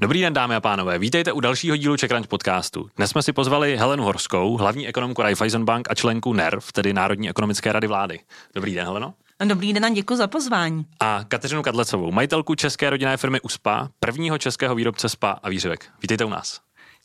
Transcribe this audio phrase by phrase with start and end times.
[0.00, 0.98] Dobrý den, dámy a pánové.
[0.98, 2.90] Vítejte u dalšího dílu Crunch podcastu.
[2.96, 7.30] Dnes jsme si pozvali Helenu Horskou, hlavní ekonomku Raiffeisen Bank a členku NERV, tedy Národní
[7.30, 8.20] ekonomické rady vlády.
[8.54, 9.14] Dobrý den, Heleno.
[9.44, 10.86] Dobrý den a děkuji za pozvání.
[11.00, 15.86] A Kateřinu Kadlecovou, majitelku české rodinné firmy USPA, prvního českého výrobce spa a výřivek.
[16.02, 16.60] Vítejte u nás.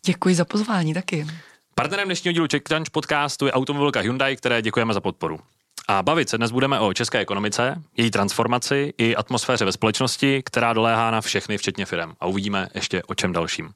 [0.06, 1.28] Děkuji za pozvání taky.
[1.76, 5.40] Partnerem dnešního dílu Crunch podcastu je automobilka Hyundai, které děkujeme za podporu.
[5.88, 10.74] A bavit se dnes budeme o české ekonomice, její transformaci i atmosféře ve společnosti, která
[10.74, 12.12] doléhá na všechny, včetně firm.
[12.20, 13.72] A uvidíme ještě o čem dalším.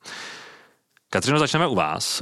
[1.09, 2.21] Katřino, začneme u vás.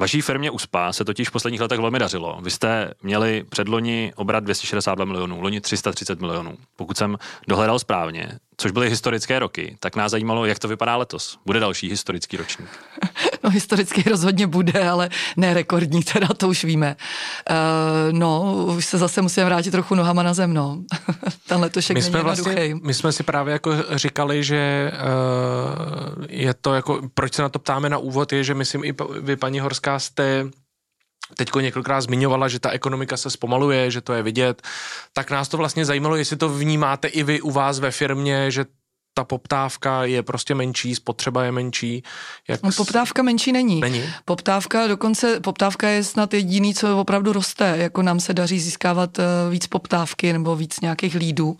[0.00, 2.38] Vaší firmě USPA se totiž v posledních letech velmi dařilo.
[2.42, 6.56] Vy jste měli předloni obrat 262 milionů, loni 330 milionů.
[6.76, 11.38] Pokud jsem dohledal správně, což byly historické roky, tak nás zajímalo, jak to vypadá letos.
[11.46, 12.68] Bude další historický ročník?
[13.46, 16.96] No historický rozhodně bude, ale ne rekordní, teda to už víme.
[17.50, 20.82] Uh, no, už se zase musíme vrátit trochu nohama na zem, no.
[21.48, 26.74] Ten letošek my jsme vlastně, My jsme si právě jako říkali, že uh, je to
[26.74, 29.98] jako, proč se na to ptáme na úvod, je, že myslím i vy, paní Horská,
[29.98, 30.44] jste
[31.36, 34.62] teďko několikrát zmiňovala, že ta ekonomika se zpomaluje, že to je vidět,
[35.12, 38.64] tak nás to vlastně zajímalo, jestli to vnímáte i vy u vás ve firmě, že
[39.18, 42.02] ta poptávka je prostě menší, spotřeba je menší.
[42.48, 42.62] Jak...
[42.62, 43.80] No, poptávka menší není.
[43.80, 44.02] není.
[44.24, 47.74] Poptávka dokonce, poptávka je snad jediný, co opravdu roste.
[47.78, 51.48] Jako nám se daří získávat uh, víc poptávky nebo víc nějakých lídů.
[51.48, 51.58] Uh,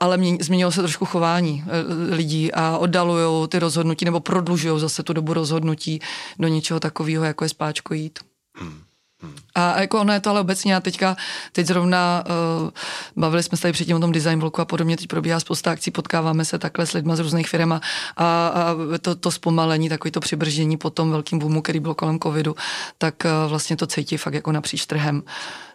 [0.00, 5.02] ale mě, změnilo se trošku chování uh, lidí a oddalují ty rozhodnutí nebo prodlužují zase
[5.02, 6.00] tu dobu rozhodnutí
[6.38, 8.18] do něčeho takového, jako je spáčko jít.
[8.56, 8.80] Hmm.
[9.54, 11.16] A jako ono je to ale obecně a teďka,
[11.52, 12.24] teď zrovna
[12.62, 12.70] uh,
[13.16, 15.90] bavili jsme se tady předtím o tom design bloku a podobně, teď probíhá spousta akcí,
[15.90, 17.80] potkáváme se takhle s lidmi z různých firm a,
[18.16, 22.56] a to, to zpomalení, takový to přibrždění po tom velkým boomu, který byl kolem covidu,
[22.98, 25.22] tak uh, vlastně to cítí fakt jako napříč trhem.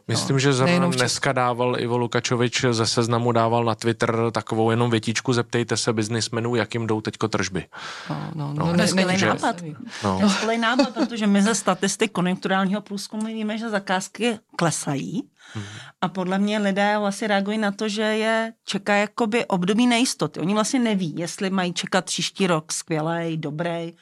[0.08, 4.90] Myslím, no, že zrovna dneska dával Ivo Lukačovič ze seznamu dával na Twitter takovou jenom
[4.90, 7.66] větičku, zeptejte se biznismenů, jak jim jdou teďko tržby.
[8.10, 9.62] No, no, no, no ne, ne, že, nápad.
[10.04, 10.30] No.
[10.30, 15.66] Skvělý nápad, protože my ze statistik konjunkturálního průzkumu víme, že zakázky klesají hmm.
[16.02, 20.40] a podle mě lidé vlastně reagují na to, že je čeká jakoby období nejistoty.
[20.40, 23.94] Oni vlastně neví, jestli mají čekat příští rok skvělý, dobrý,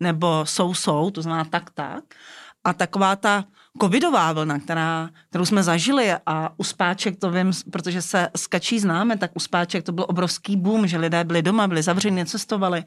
[0.00, 2.04] nebo jsou-jsou, to znamená tak-tak.
[2.64, 3.44] A taková ta
[3.80, 9.16] covidová vlna, která, kterou jsme zažili a u spáček to vím, protože se skačí známe,
[9.16, 12.84] tak u spáček to byl obrovský boom, že lidé byli doma, byli zavřeni, necestovali.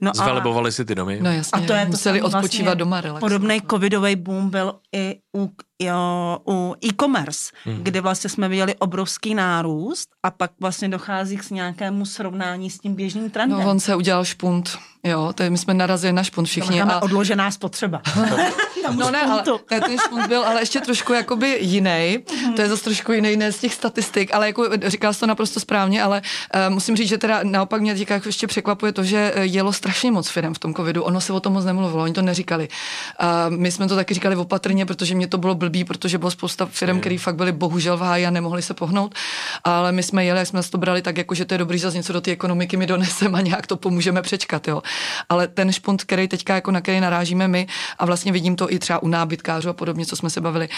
[0.00, 1.18] No Zvelebovali si ty domy.
[1.22, 3.32] No jasně, a to je museli to odpočívat vlastně doma, relaxovat.
[3.32, 5.50] Podobný covidový boom byl i u,
[5.82, 7.82] jo, u e-commerce, hmm.
[7.82, 12.94] kdy vlastně jsme viděli obrovský nárůst a pak vlastně dochází k nějakému srovnání s tím
[12.94, 13.60] běžným trendem.
[13.60, 16.82] No on se udělal špunt, jo, to je, my jsme narazili na špunt všichni.
[16.82, 17.02] a...
[17.02, 18.02] odložená spotřeba.
[18.96, 22.54] no ne, ale ne, ten špunt byl ale ještě trošku jakoby jiný, mm-hmm.
[22.56, 25.60] to je zase trošku jiný ne z těch statistik, ale jako říkal jsi to naprosto
[25.60, 26.22] správně, ale
[26.54, 30.28] uh, musím říct, že teda naopak mě teďka ještě překvapuje to, že jelo strašně moc
[30.28, 32.68] firm v tom covidu, ono se o tom moc nemluvilo, oni to neříkali.
[33.48, 36.66] Uh, my jsme to taky říkali opatrně, protože mě to bylo blbý, protože bylo spousta
[36.66, 39.14] firm, které fakt byly bohužel v háji a nemohli se pohnout,
[39.64, 41.96] ale my jsme jeli, jak jsme to brali tak, jako že to je dobrý, zase
[41.96, 44.82] něco do té ekonomiky my doneseme a nějak to pomůžeme přečkat, jo.
[45.28, 47.66] Ale ten špunt, který teďka jako na který narážíme my
[47.98, 50.68] a vlastně vidím to i třeba u nábytkářů a podobně, co jsme se bavili,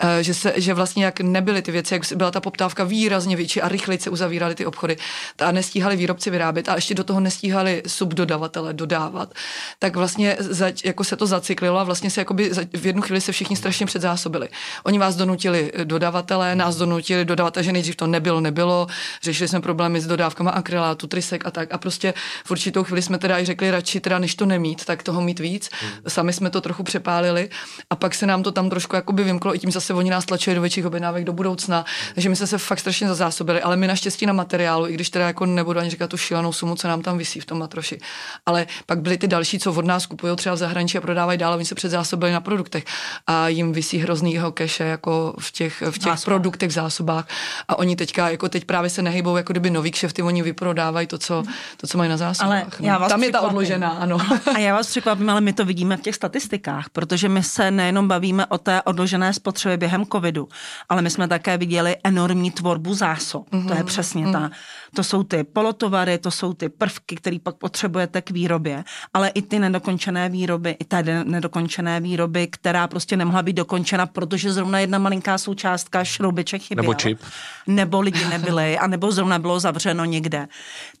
[0.00, 3.62] eh, že, se, že vlastně jak nebyly ty věci, jak byla ta poptávka výrazně větší
[3.62, 4.96] a rychleji se uzavíraly ty obchody
[5.38, 9.34] a nestíhali výrobci vyrábět a ještě do toho nestíhali subdodavatele dodávat,
[9.78, 13.32] tak vlastně za, jako se to zacyklilo a vlastně se jakoby v jednu chvíli se
[13.32, 14.48] všichni strašně předzásobili.
[14.84, 18.86] Oni vás donutili dodavatele, nás donutili dodavatele, že nejdřív to nebylo, nebylo,
[19.22, 23.18] řešili jsme problémy s dodávkama akrylátu, trysek a tak a prostě v určitou chvíli jsme
[23.18, 25.70] teda i řekli radši teda než to nemít, tak toho mít víc.
[25.80, 25.90] Hmm.
[26.08, 27.50] Sami jsme to trochu přepálili
[27.90, 30.56] a pak se nám to tam trošku jakoby vymklo, i tím zase oni nás tlačili
[30.56, 31.84] do větších objednávek do budoucna,
[32.14, 35.26] takže my jsme se fakt strašně zazásobili, ale my naštěstí na materiálu, i když teda
[35.26, 37.98] jako nebudu ani říkat tu šílenou sumu, co nám tam vysí v tom matroši.
[38.46, 41.54] Ale pak byly ty další, co od nás kupují třeba v zahraničí a prodávají dál,
[41.54, 42.84] oni se předzásobili na produktech
[43.26, 47.28] a jim vysí hroznýho keše jako v těch, v těch produktech, v zásobách
[47.68, 51.18] a oni teďka, jako teď právě se nehybou, jako kdyby nový kšefty, oni vyprodávají to,
[51.18, 51.42] co,
[51.76, 52.52] to, co mají na zásobách.
[52.52, 52.86] Ale no.
[52.86, 54.18] já vás Tam je ta odložená, ano.
[54.54, 58.08] A já vás překvapím, ale my to vidíme v těch statistikách, protože my se nejenom
[58.08, 60.48] bavíme o té odložené spotřebě během covidu,
[60.88, 63.50] ale my jsme také viděli enormní tvorbu zásob.
[63.50, 63.66] Mm-hmm.
[63.66, 63.86] To je mhm.
[63.86, 64.32] přesně mm-hmm.
[64.32, 64.50] ta.
[64.94, 68.84] To jsou ty polotovary, to jsou ty prvky, které pak potřebujete k výrobě,
[69.14, 74.52] ale i ty nedokončené výroby, i ta nedokončené výroby, která prostě nemohla být dokončena, protože
[74.52, 76.82] zrovna jedna malinká součástka šroubiček chyběla.
[76.82, 77.20] Nebo čip.
[77.66, 80.48] Nebo lidi nebyli, a nebo zrovna bylo zavřeno někde.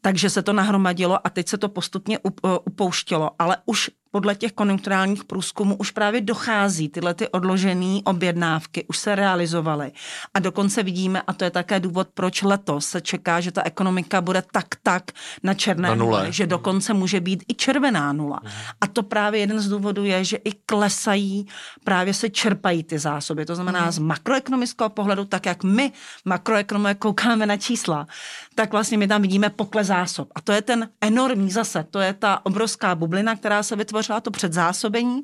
[0.00, 2.18] Takže se to nahromadilo a teď se to postupně
[2.64, 8.98] upouštělo, ale už podle těch konjunkturálních průzkumů už právě dochází, tyhle ty odložené objednávky už
[8.98, 9.92] se realizovaly.
[10.34, 14.20] A dokonce vidíme, a to je také důvod, proč letos se čeká, že ta ekonomika
[14.20, 15.02] bude tak tak
[15.42, 16.32] na černé na nule.
[16.32, 18.40] že dokonce může být i červená nula.
[18.42, 18.52] Mhm.
[18.80, 21.46] A to právě jeden z důvodů je, že i klesají,
[21.84, 23.46] právě se čerpají ty zásoby.
[23.46, 23.92] To znamená mhm.
[23.92, 25.92] z makroekonomického pohledu, tak jak my
[26.24, 28.06] makroekonomie koukáme na čísla,
[28.54, 30.28] tak vlastně my tam vidíme pokles zásob.
[30.34, 34.30] A to je ten enormní zase, to je ta obrovská bublina, která se vytvořila, to
[34.30, 35.22] předzásobení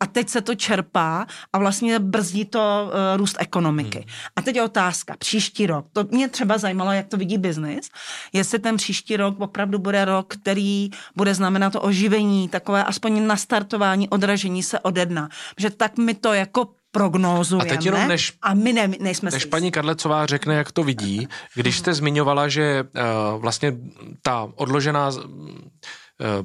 [0.00, 3.98] a teď se to čerpá a vlastně brzdí to uh, růst ekonomiky.
[3.98, 4.08] Hmm.
[4.36, 7.90] A teď je otázka, příští rok, to mě třeba zajímalo, jak to vidí biznis,
[8.32, 14.08] jestli ten příští rok opravdu bude rok, který bude znamenat to oživení, takové aspoň nastartování,
[14.08, 15.28] odražení se ode dna.
[15.58, 17.70] Že tak my to jako prognózujeme.
[17.70, 21.28] A teď jenom než, a my ne, nejsme než paní Kadlecová řekne, jak to vidí,
[21.54, 23.74] když jste zmiňovala, že uh, vlastně
[24.22, 25.10] ta odložená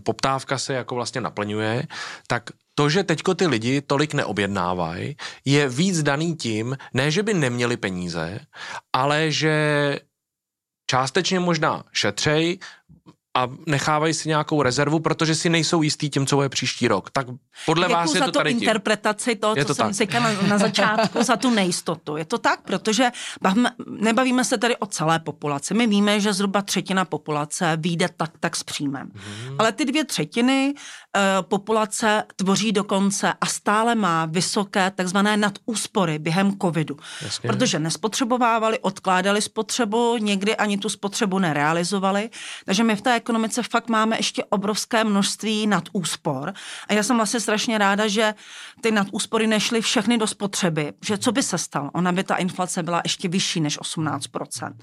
[0.04, 1.88] poptávka se jako vlastně naplňuje,
[2.28, 2.44] tak
[2.76, 5.16] to, že teďko ty lidi tolik neobjednávají,
[5.46, 8.40] je víc daný tím, ne, že by neměli peníze,
[8.94, 9.56] ale že
[10.90, 12.60] částečně možná šetřej,
[13.38, 17.10] a nechávají si nějakou rezervu, protože si nejsou jistý tím, co bude příští rok.
[17.10, 17.28] Tak
[17.66, 20.58] podle Děkuju vás je to tady interpretaci toho, je co to jsem říkala na, na
[20.58, 22.18] začátku, za tu nejistotu.
[22.18, 23.12] Je to tak, protože
[23.42, 25.74] bavme, nebavíme se tady o celé populaci.
[25.74, 29.12] My víme, že zhruba třetina populace vyjde tak, tak s příjmem.
[29.14, 29.56] Hmm.
[29.60, 30.74] Ale ty dvě třetiny
[31.42, 36.98] populace tvoří dokonce a stále má vysoké takzvané nadúspory během covidu.
[37.22, 37.50] Jasně.
[37.50, 42.30] Protože nespotřebovávali, odkládali spotřebu, někdy ani tu spotřebu nerealizovali.
[42.66, 46.54] Takže my v té ekonomice fakt máme ještě obrovské množství nadúspor.
[46.88, 48.34] A já jsem vlastně strašně ráda, že
[48.82, 50.94] ty nadúspory nešly všechny do spotřeby.
[51.06, 51.90] Že co by se stalo?
[51.94, 54.74] Ona by ta inflace byla ještě vyšší než 18%.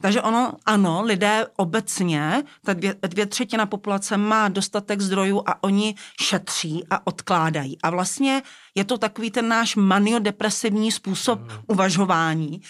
[0.00, 5.94] Takže ono, ano, lidé obecně, ta dvě, dvě třetina populace má dostatek zdrojů a oni
[6.20, 7.78] šetří a odkládají.
[7.82, 8.42] A vlastně
[8.74, 12.60] je to takový ten náš maniodepresivní způsob uvažování,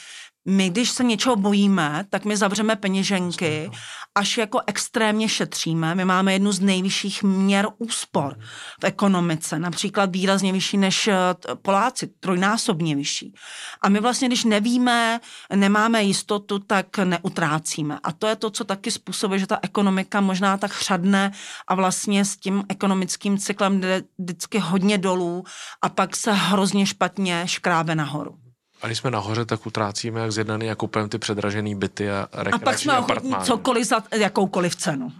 [0.46, 3.70] my, když se něčeho bojíme, tak my zavřeme peněženky,
[4.14, 5.94] až jako extrémně šetříme.
[5.94, 8.38] My máme jednu z nejvyšších měr úspor
[8.80, 11.14] v ekonomice, například výrazně vyšší než eh,
[11.62, 13.34] Poláci, trojnásobně vyšší.
[13.82, 15.20] A my vlastně, když nevíme,
[15.54, 17.98] nemáme jistotu, tak neutrácíme.
[18.02, 21.32] A to je to, co taky způsobuje, že ta ekonomika možná tak chřadne
[21.68, 25.44] a vlastně s tím ekonomickým cyklem jde vždycky hodně dolů
[25.82, 28.45] a pak se hrozně špatně škrábe nahoru.
[28.82, 32.52] A když jsme nahoře, tak utrácíme jak zjednaný a kupujeme ty předražený byty a rekreační
[32.52, 35.12] A pak jsme ochotní cokoliv za jakoukoliv cenu.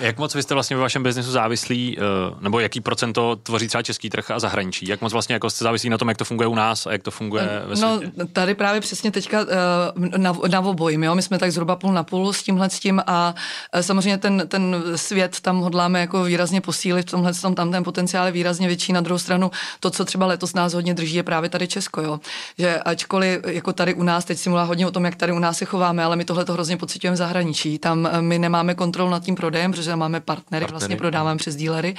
[0.00, 2.02] Jak moc vy jste vlastně ve vašem biznesu závislí, eh,
[2.40, 4.88] nebo jaký procento tvoří třeba český trh a zahraničí?
[4.88, 7.02] Jak moc vlastně jako jste závislí na tom, jak to funguje u nás a jak
[7.02, 8.12] to funguje ve no, světě?
[8.16, 11.14] No, tady právě přesně teďka eh, na, na obojím, jo?
[11.14, 13.34] My jsme tak zhruba půl na půl s tímhle s tím a
[13.72, 17.84] eh, samozřejmě ten, ten svět tam hodláme jako výrazně posílit, v tomhle tom tam ten
[17.84, 18.92] potenciál je výrazně větší.
[18.92, 22.20] Na druhou stranu to, co třeba letos nás hodně drží, je právě tady Česko, jo?
[22.58, 25.38] Že ačkoliv jako tady u nás, teď si mluvila hodně o tom, jak tady u
[25.38, 27.78] nás se chováme, ale my tohle to hrozně pocitujeme v zahraničí.
[27.78, 30.70] Tam my nemáme kontrolu nad tím prodejem, protože máme partnery, partnery.
[30.70, 31.94] vlastně prodáváme přes dílery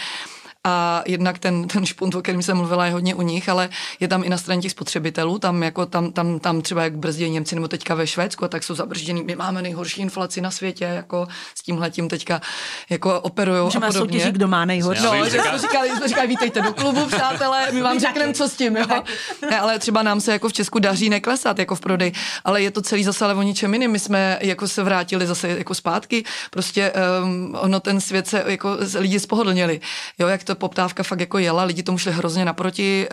[0.70, 3.70] a jednak ten, ten špunt, o kterém jsem mluvila, je hodně u nich, ale
[4.00, 7.30] je tam i na straně těch spotřebitelů, tam, jako tam, tam, tam třeba jak brzdí
[7.30, 9.24] Němci nebo teďka ve Švédsku, tak jsou zabrždění.
[9.24, 11.62] My máme nejhorší inflaci na světě, jako s
[11.92, 12.42] tím teďka
[12.90, 14.20] jako operují Můžeme a podobně.
[14.20, 15.04] Soutěžit, kdo má nejhorší.
[15.04, 18.56] No, že jsme říkali, jsme říkali, vítejte do klubu, přátelé, my vám řekneme, co s
[18.56, 19.04] tím, jo.
[19.50, 22.12] Ne, ale třeba nám se jako v Česku daří neklesat jako v prodej,
[22.46, 23.92] ale je to celý zase ale o ničem jiným.
[23.92, 28.78] My jsme jako se vrátili zase jako zpátky, prostě um, ono ten svět se jako
[28.96, 29.82] lidi spohodlněli.
[30.20, 33.08] Jo, jak to poptávka fakt jako jela, lidi tomu šli hrozně naproti,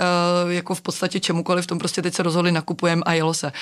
[0.44, 3.46] uh, jako v podstatě čemukoliv, v tom prostě teď se rozhodli, nakupujeme a jelo se.
[3.46, 3.52] Uh,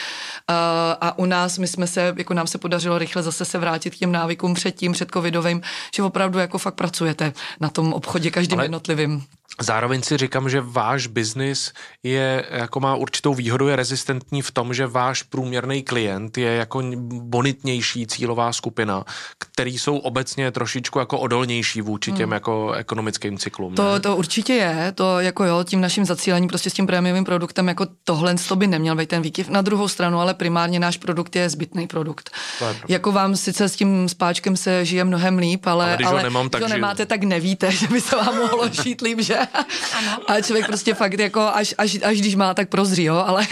[1.00, 3.98] a u nás, my jsme se, jako nám se podařilo rychle zase se vrátit k
[3.98, 5.62] těm návykům před tím, před covidovým,
[5.96, 8.64] že opravdu jako fakt pracujete na tom obchodě každým Ale...
[8.64, 9.24] jednotlivým.
[9.60, 14.74] Zároveň si říkám, že váš biznis je, jako má určitou výhodu, je rezistentní v tom,
[14.74, 16.82] že váš průměrný klient je jako
[17.22, 19.04] bonitnější cílová skupina,
[19.38, 22.32] který jsou obecně trošičku jako odolnější vůči těm hmm.
[22.32, 23.74] jako ekonomickým cyklům.
[23.74, 27.68] To, to určitě je, to jako jo, tím naším zacílením prostě s tím prémiovým produktem,
[27.68, 29.48] jako tohle to by neměl být ten výkyv.
[29.48, 32.30] Na druhou stranu, ale primárně náš produkt je zbytný produkt.
[32.88, 36.22] Jako vám sice s tím spáčkem se žije mnohem líp, ale, ale když ale ho
[36.22, 39.43] nemám, tak když ho nemáte, tak nevíte, že by se vám mohlo žít líp, že?
[39.98, 40.18] Ano.
[40.26, 43.46] A člověk prostě fakt jako až, až, až když má, tak prozří, jo, ale,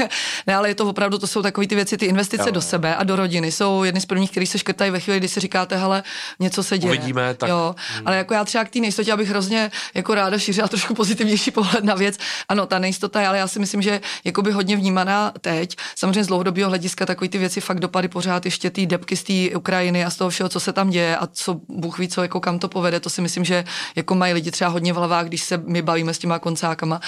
[0.46, 2.52] ne, ale je to opravdu, to jsou takové ty věci, ty investice jo.
[2.52, 5.28] do sebe a do rodiny jsou jedny z prvních, které se škrtají ve chvíli, kdy
[5.28, 6.02] si říkáte, hele,
[6.40, 6.92] něco se děje.
[6.92, 7.50] Uvidíme, tak.
[7.50, 8.06] Jo, hmm.
[8.06, 11.84] ale jako já třeba k té nejistotě, abych hrozně jako ráda šířila trošku pozitivnější pohled
[11.84, 12.18] na věc.
[12.48, 15.76] Ano, ta nejistota je, ale já si myslím, že jako by hodně vnímaná teď.
[15.96, 19.56] Samozřejmě z dlouhodobého hlediska takové ty věci fakt dopady pořád ještě ty depky z té
[19.56, 22.40] Ukrajiny a z toho všeho, co se tam děje a co Bůh ví, co jako
[22.40, 23.64] kam to povede, to si myslím, že
[23.96, 27.00] jako mají lidi třeba hodně v hlavách, když se my my bavíme s těma koncákama.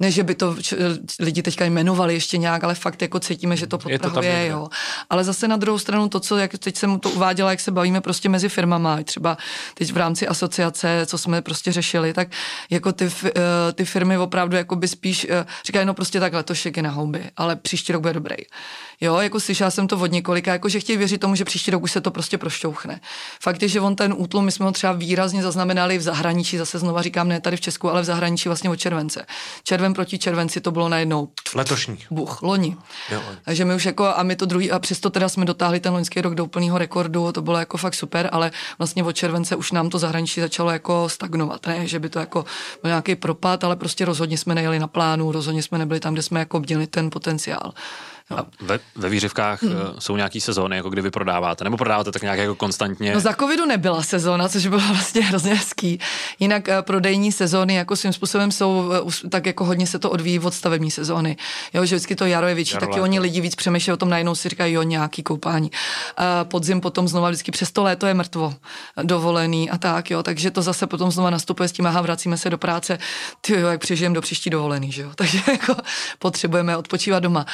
[0.00, 0.56] Ne, že by to
[1.20, 4.68] lidi teďka jmenovali ještě nějak, ale fakt jako cítíme, že to podprahuje, jo.
[5.10, 8.00] Ale zase na druhou stranu to, co, jak teď jsem to uváděla, jak se bavíme
[8.00, 9.38] prostě mezi firmama, třeba
[9.74, 12.28] teď v rámci asociace, co jsme prostě řešili, tak
[12.70, 16.76] jako ty, eh, ty firmy opravdu jako by spíš eh, říkají, no prostě tak letošek
[16.76, 18.36] je na houby, ale příští rok bude dobrý.
[19.00, 21.82] Jo, jako slyšela jsem to od několika, jako že chtějí věřit tomu, že příští rok
[21.82, 23.00] už se to prostě prošťouchne.
[23.42, 26.78] Fakt je, že on ten útlum, my jsme ho třeba výrazně zaznamenali v zahraničí, zase
[26.78, 29.26] znova říkám, ne tady v Česku, ale v zahraničí vlastně od července.
[29.64, 31.28] Červen proti červenci to bylo najednou.
[31.54, 31.98] Letošní.
[32.10, 32.76] Buch, loni.
[33.10, 35.92] Jo, Takže my už jako, a my to druhý, a přesto teda jsme dotáhli ten
[35.92, 39.72] loňský rok do úplného rekordu, to bylo jako fakt super, ale vlastně od července už
[39.72, 41.66] nám to zahraničí začalo jako stagnovat.
[41.66, 42.44] Ne, že by to jako
[42.82, 46.22] byl nějaký propad, ale prostě rozhodně jsme nejeli na plánu, rozhodně jsme nebyli tam, kde
[46.22, 47.72] jsme jako měli ten potenciál.
[48.36, 49.72] A ve, ve výřivkách hmm.
[49.98, 53.14] jsou nějaký sezóny, jako kdy vy prodáváte, nebo prodáváte tak nějak jako konstantně?
[53.14, 56.00] No za covidu nebyla sezóna, což bylo vlastně hrozně hezký.
[56.38, 60.38] Jinak uh, prodejní sezóny jako svým způsobem jsou, uh, tak jako hodně se to odvíjí
[60.38, 61.36] od stavební sezóny.
[61.74, 63.02] Jo, že vždycky to jaro je větší, jaro taky léto.
[63.02, 65.70] oni lidi víc přemýšlejí o tom, najednou si říkají, jo, nějaký koupání.
[65.70, 68.54] Uh, podzim potom znova vždycky přes to léto je mrtvo,
[69.02, 72.50] dovolený a tak, jo, takže to zase potom znova nastupuje s tím, aha, vracíme se
[72.50, 72.98] do práce,
[73.40, 75.10] ty jo, jak přežijeme do příští dovolený, že jo.
[75.14, 75.74] Takže jako
[76.18, 77.46] potřebujeme odpočívat doma.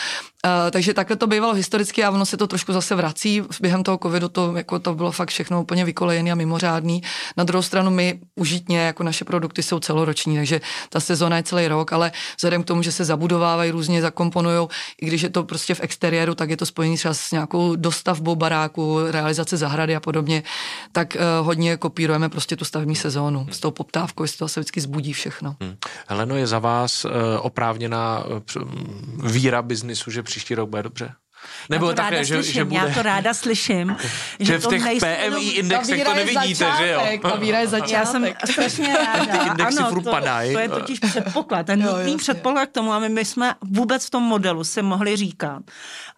[0.47, 3.43] Uh, takže takhle to bývalo historicky a ono se to trošku zase vrací.
[3.61, 7.03] Během toho covidu to, jako to bylo fakt všechno úplně vykolejené a mimořádný.
[7.37, 11.69] Na druhou stranu my užitně, jako naše produkty jsou celoroční, takže ta sezóna je celý
[11.69, 14.69] rok, ale vzhledem k tomu, že se zabudovávají různě, zakomponují,
[15.03, 18.37] i když je to prostě v exteriéru, tak je to spojený třeba s nějakou dostavbou
[18.37, 20.43] baráku, realizace zahrady a podobně,
[20.93, 23.47] tak uh, hodně kopírujeme prostě tu stavební sezónu.
[23.51, 25.57] S tou poptávkou, jestli to se vždycky zbudí všechno.
[25.61, 25.77] Hmm.
[26.07, 27.11] Heleno, je za vás uh,
[27.41, 28.25] oprávněná
[29.25, 31.15] víra biznisu, že příští rok bude dobře?
[31.69, 32.81] Nebo takhle, že, že bude...
[32.81, 33.97] Já to ráda slyším.
[34.41, 37.19] že, že v těch PMI indexech to nevidíte, začátek, že jo?
[37.23, 37.93] Ta víra je začátek.
[37.97, 39.39] Já jsem strašně ráda.
[39.39, 40.53] Ty indexy ano, furt to, padají.
[40.53, 44.23] To je totiž předpoklad, ten nutný předpoklad k tomu, aby my jsme vůbec v tom
[44.23, 45.63] modelu si mohli říkat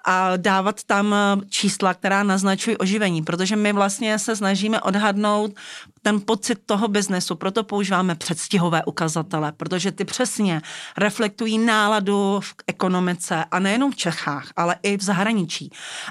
[0.04, 1.14] a dávat tam
[1.48, 5.54] čísla, která naznačují oživení, protože my vlastně se snažíme odhadnout
[6.02, 10.62] ten pocit toho biznesu, proto používáme předstihové ukazatele, protože ty přesně
[10.96, 15.17] reflektují náladu v ekonomice a nejenom v Čechách, ale i v zahraničí.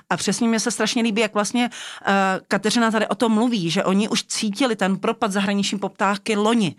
[0.10, 2.14] A přesně mi se strašně líbí, jak vlastně uh,
[2.48, 6.76] Kateřina tady o tom mluví, že oni už cítili ten propad zahraniční poptávky loni.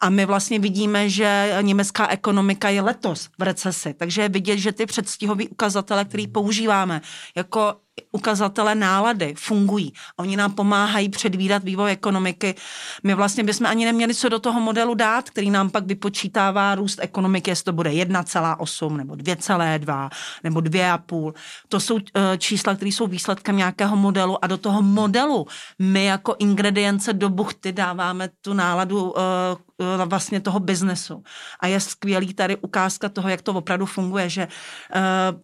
[0.00, 3.94] A my vlastně vidíme, že německá ekonomika je letos v recesi.
[3.94, 7.00] Takže je vidět, že ty předstihové ukazatele, které používáme,
[7.36, 7.76] jako
[8.12, 9.92] ukazatele nálady fungují.
[10.16, 12.54] Oni nám pomáhají předvídat vývoj ekonomiky.
[13.02, 16.98] My vlastně bychom ani neměli co do toho modelu dát, který nám pak vypočítává růst
[17.02, 20.10] ekonomiky, jestli to bude 1,8 nebo 2,2
[20.44, 21.32] nebo 2,5.
[21.68, 22.00] To jsou uh,
[22.38, 25.46] čísla, které jsou výsledkem nějakého modelu a do toho modelu
[25.78, 29.56] my jako ingredience do buchty dáváme tu náladu Eh,
[30.04, 31.22] vlastně toho biznesu.
[31.60, 35.00] A je skvělý tady ukázka toho, jak to opravdu funguje, že uh,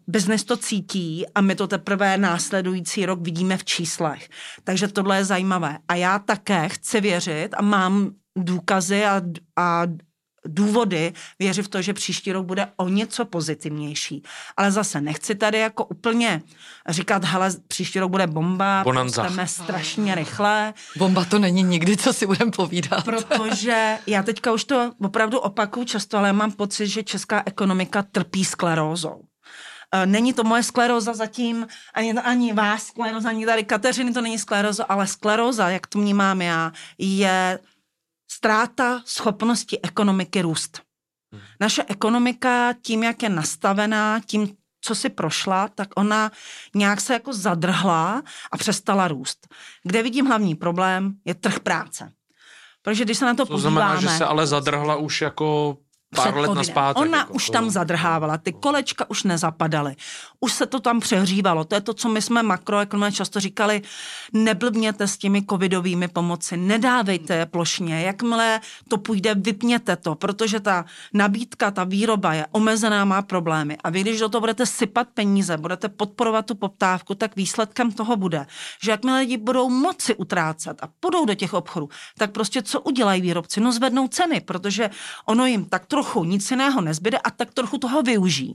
[0.07, 4.29] biznes to cítí a my to teprve následující rok vidíme v číslech.
[4.65, 5.79] Takže tohle je zajímavé.
[5.89, 9.23] A já také chci věřit a mám důkazy a,
[9.57, 9.83] a
[10.47, 14.23] důvody věřit v to, že příští rok bude o něco pozitivnější.
[14.57, 16.43] Ale zase nechci tady jako úplně
[16.89, 19.29] říkat, hele, příští rok bude bomba, Bonanza.
[19.45, 20.75] strašně rychle.
[20.97, 23.05] Bomba to není nikdy, co si budeme povídat.
[23.05, 28.45] Protože já teďka už to opravdu opakuju často, ale mám pocit, že česká ekonomika trpí
[28.45, 29.23] sklerózou.
[29.93, 34.39] E, není to moje skleróza zatím, ani, ani vás skleróza, ani tady Kateřiny to není
[34.39, 37.59] skleróza, ale skleróza, jak to vnímám já, je
[38.31, 40.81] ztráta schopnosti ekonomiky růst.
[41.33, 41.43] Hmm.
[41.61, 46.31] Naše ekonomika tím, jak je nastavená, tím, co si prošla, tak ona
[46.75, 49.49] nějak se jako zadrhla a přestala růst.
[49.83, 52.13] Kde vidím hlavní problém, je trh práce.
[52.83, 53.77] Protože když se na to, to podíváme...
[53.77, 55.77] znamená, že se ale zadrhla už jako
[56.15, 57.03] pár let naspátek.
[57.03, 57.53] Ona jako, už to...
[57.53, 59.97] tam zadrhávala, ty kolečka už nezapadaly.
[60.41, 61.65] Už se to tam přehřívalo.
[61.65, 63.83] To je to, co my jsme makroekonomé často říkali,
[64.33, 70.85] neblbněte s těmi covidovými pomoci, nedávejte je plošně, jakmile to půjde, vypněte to, protože ta
[71.13, 73.77] nabídka, ta výroba je omezená, má problémy.
[73.85, 78.17] A vy, když do toho budete sypat peníze, budete podporovat tu poptávku, tak výsledkem toho
[78.17, 78.47] bude,
[78.83, 83.23] že jakmile lidi budou moci utrácet a půjdou do těch obchodů, tak prostě co udělají
[83.23, 83.61] výrobci?
[83.61, 84.91] No zvednou ceny, protože
[85.27, 88.55] ono jim tak trochu nic jiného nezbyde a tak trochu toho využijí.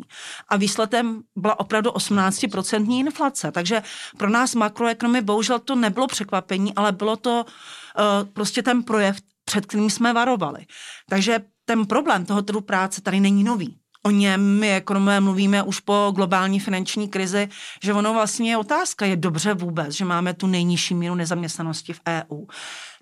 [0.49, 3.51] A výsledem byla opravdu 18% inflace.
[3.51, 3.81] Takže
[4.17, 9.65] pro nás makroekonomy bohužel to nebylo překvapení, ale bylo to uh, prostě ten projev, před
[9.65, 10.65] kterým jsme varovali.
[11.09, 13.80] Takže ten problém toho trhu práce tady není nový.
[14.03, 17.49] O něm my ekonomové mluvíme už po globální finanční krizi,
[17.83, 22.01] že ono vlastně je otázka, je dobře vůbec, že máme tu nejnižší míru nezaměstnanosti v
[22.07, 22.45] EU.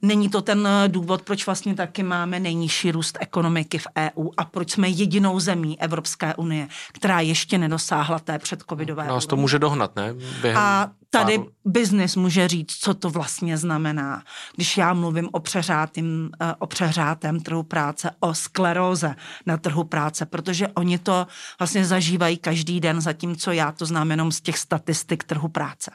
[0.02, 4.46] Není to ten eh, důvod, proč vlastně taky máme nejnižší růst ekonomiky v EU a
[4.46, 9.96] proč jsme jedinou zemí Evropské unie, která ještě nedosáhla té předcovidové Nás to může dohnat,
[9.96, 10.14] ne?
[10.42, 11.48] Během a tady pár...
[11.66, 14.24] biznis může říct, co to vlastně znamená.
[14.56, 20.26] Když já mluvím o, přeřátým, eh, o přeřátém trhu práce, o skleróze na trhu práce,
[20.26, 21.28] protože oni to
[21.60, 25.92] vlastně zažívají každý den, zatímco já to znám jenom z těch statistik trhu práce.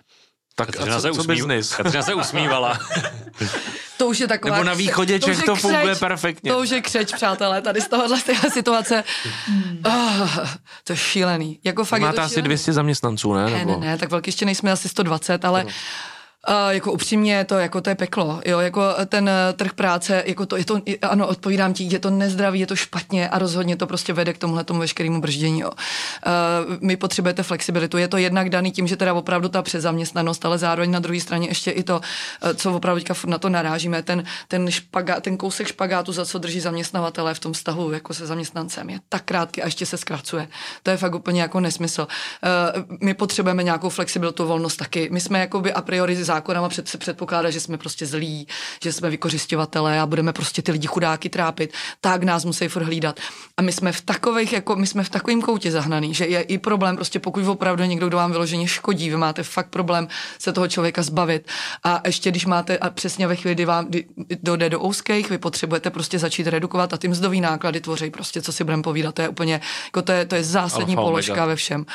[0.56, 1.26] Tak Kateřina, a co, se, usmív...
[1.26, 1.76] biznis?
[1.76, 2.78] Kateřina se usmívala.
[4.04, 4.54] to už je taková...
[4.54, 6.52] Nebo na východě Čech to, to funguje perfektně.
[6.52, 8.18] To už je křeč, přátelé, tady z tohohle
[8.52, 9.04] situace.
[9.84, 10.38] Oh,
[10.84, 11.58] to je šílený.
[11.64, 13.50] Jako fakt Máte asi 200 zaměstnanců, ne?
[13.50, 15.64] Ne, ne, ne, tak velký ještě nejsme asi 120, ale...
[15.64, 15.70] No
[16.48, 20.46] Uh, jako upřímně to, jako to je peklo, jo, jako ten eh, trh práce, jako
[20.46, 23.86] to, je to, ano, odpovídám ti, je to nezdravý, je to špatně a rozhodně to
[23.86, 25.70] prostě vede k tomuhle tomu veškerému brždění, jo.
[25.70, 30.58] Uh, my potřebujete flexibilitu, je to jednak daný tím, že teda opravdu ta přezaměstnanost, ale
[30.58, 32.00] zároveň na druhé straně ještě i to,
[32.54, 36.60] co opravdu teďka na to narážíme, ten, ten, špaga, ten kousek špagátu, za co drží
[36.60, 40.48] zaměstnavatele v tom vztahu jako se zaměstnancem, je tak krátký a ještě se zkracuje.
[40.82, 42.06] To je fakt úplně jako nesmysl.
[42.86, 45.08] Uh, my potřebujeme nějakou flexibilitu, volnost taky.
[45.12, 48.46] My jsme jakoby a priori zákonama před, se předpokládá, že jsme prostě zlí,
[48.82, 53.20] že jsme vykořišťovatelé a budeme prostě ty lidi chudáky trápit, tak nás musí furt hlídat.
[53.56, 56.58] A my jsme v takových, jako my jsme v takovém koutě zahnaný, že je i
[56.58, 60.68] problém, prostě pokud opravdu někdo, kdo vám vyloženě škodí, vy máte fakt problém se toho
[60.68, 61.48] člověka zbavit.
[61.84, 64.04] A ještě když máte, a přesně ve chvíli, kdy vám kdy
[64.42, 68.52] dojde do ouských, vy potřebujete prostě začít redukovat a ty mzdový náklady tvoří prostě, co
[68.52, 71.46] si budeme povídat, to je úplně, jako to je, to je zásadní Alfa, položka omega.
[71.46, 71.86] ve všem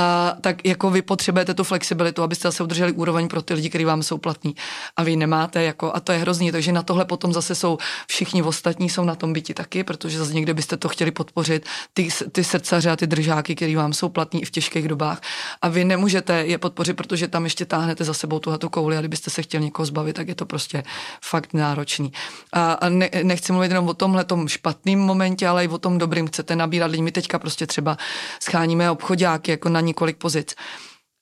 [0.00, 3.84] a, tak jako vy potřebujete tu flexibilitu, abyste zase udrželi úroveň pro ty lidi, kteří
[3.84, 4.56] vám jsou platní.
[4.96, 6.52] A vy nemáte, jako, a to je hrozný.
[6.52, 10.32] Takže na tohle potom zase jsou všichni ostatní jsou na tom byti taky, protože zase
[10.34, 14.42] někde byste to chtěli podpořit, ty, ty srdcaře a ty držáky, který vám jsou platní
[14.42, 15.20] i v těžkých dobách.
[15.62, 19.30] A vy nemůžete je podpořit, protože tam ještě táhnete za sebou tuhle kouli a kdybyste
[19.30, 20.82] se chtěli někoho zbavit, tak je to prostě
[21.24, 22.12] fakt náročný.
[22.52, 25.98] A, a ne, nechci mluvit jenom o tomhle tom špatném momentě, ale i o tom
[25.98, 26.26] dobrým.
[26.26, 27.02] Chcete nabírat lidi.
[27.02, 27.96] My teďka prostě třeba
[28.42, 30.54] scháníme obchodáky jako na několik pozic.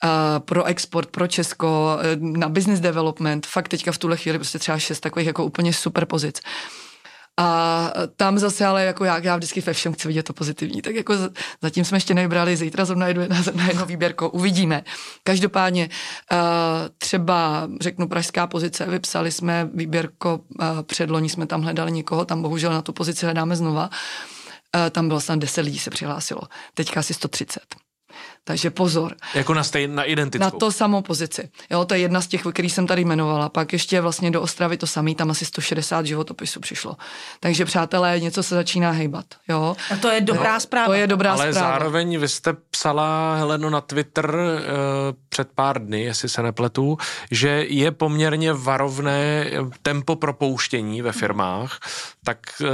[0.05, 4.59] Uh, pro export, pro Česko, eh, na business development, fakt teďka v tuhle chvíli prostě
[4.59, 6.41] třeba šest takových jako úplně super pozic.
[7.39, 10.83] A tam zase ale jako já, já vždycky ve všem chci vidět to pozitivní.
[10.83, 11.15] Tak jako
[11.63, 14.85] zatím jsme ještě nevybrali, zítra zrovna jedu na, na jedno výběrko, uvidíme.
[15.23, 15.89] Každopádně
[16.33, 16.39] uh,
[16.99, 22.73] třeba řeknu pražská pozice, vypsali jsme výběrko, uh, předloni jsme tam hledali někoho, tam bohužel
[22.73, 23.91] na tu pozici hledáme znova.
[24.91, 26.41] Tam bylo snad 10 lidí se přihlásilo,
[26.75, 27.88] teďka asi 130.
[28.45, 29.15] Takže pozor.
[29.35, 30.45] Jako na, stejn, na identickou.
[30.45, 31.49] Na to samou pozici.
[31.71, 33.49] Jo, to je jedna z těch, který jsem tady jmenovala.
[33.49, 36.97] Pak ještě vlastně do Ostravy to samý, tam asi 160 životopisů přišlo.
[37.41, 39.25] Takže přátelé, něco se začíná hejbat.
[39.49, 39.77] Jo.
[39.91, 40.87] A to je dobrá no, zpráva.
[40.87, 41.69] To je dobrá Ale zpráva.
[41.69, 44.63] zároveň vy jste psala, Heleno, na Twitter uh,
[45.29, 46.99] před pár dny, jestli se nepletu,
[47.31, 49.51] že je poměrně varovné
[49.83, 51.79] tempo propouštění ve firmách,
[52.25, 52.69] tak uh,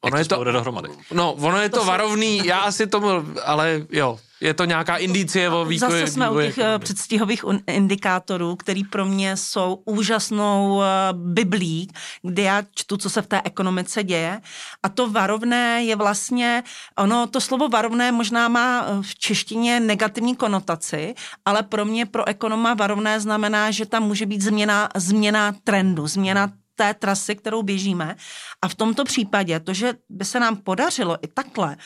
[0.00, 0.88] Ono je to, dohromady.
[1.12, 3.08] No, ono je to, to varovný, já asi tomu,
[3.44, 5.78] ale jo, je to nějaká indicie o vývoji.
[5.78, 11.88] Zase jsme u těch uh, předstihových indikátorů, který pro mě jsou úžasnou uh, biblí,
[12.22, 14.40] kde já čtu, co se v té ekonomice děje.
[14.82, 16.62] A to varovné je vlastně,
[16.98, 22.28] ono, to slovo varovné možná má eh, v češtině negativní konotaci, ale pro mě, pro
[22.28, 28.16] ekonoma varovné znamená, že tam může být změna, změna trendu, změna té trasy, kterou běžíme.
[28.62, 31.76] A v tomto případě to, že by se nám podařilo i takhle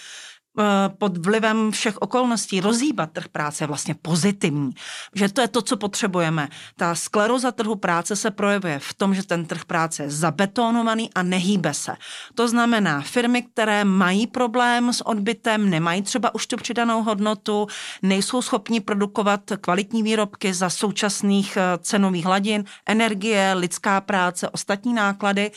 [0.98, 4.70] pod vlivem všech okolností rozhýbat trh práce je vlastně pozitivní.
[5.14, 6.48] Že to je to, co potřebujeme.
[6.76, 11.22] Ta skleroza trhu práce se projevuje v tom, že ten trh práce je zabetonovaný a
[11.22, 11.96] nehýbe se.
[12.34, 17.66] To znamená, firmy, které mají problém s odbytem, nemají třeba už tu přidanou hodnotu,
[18.02, 25.50] nejsou schopni produkovat kvalitní výrobky za současných eh, cenových hladin, energie, lidská práce, ostatní náklady,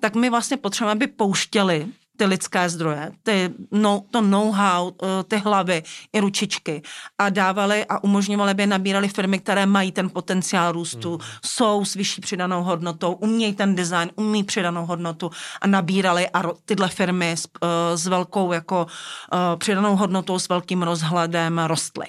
[0.00, 1.86] tak my vlastně potřebujeme, aby pouštěli
[2.20, 6.82] ty lidské zdroje, ty no, to know-how, eh, ty hlavy i ručičky
[7.18, 11.20] a dávali a umožňovali by nabírali firmy, které mají ten potenciál růstu, hmm.
[11.44, 15.30] jsou s vyšší přidanou hodnotou, umějí ten design, umí přidanou hodnotu
[15.60, 20.48] a nabírali a ro, tyhle firmy s, uh, s velkou jako uh, přidanou hodnotou, s
[20.48, 22.06] velkým rozhledem rostly.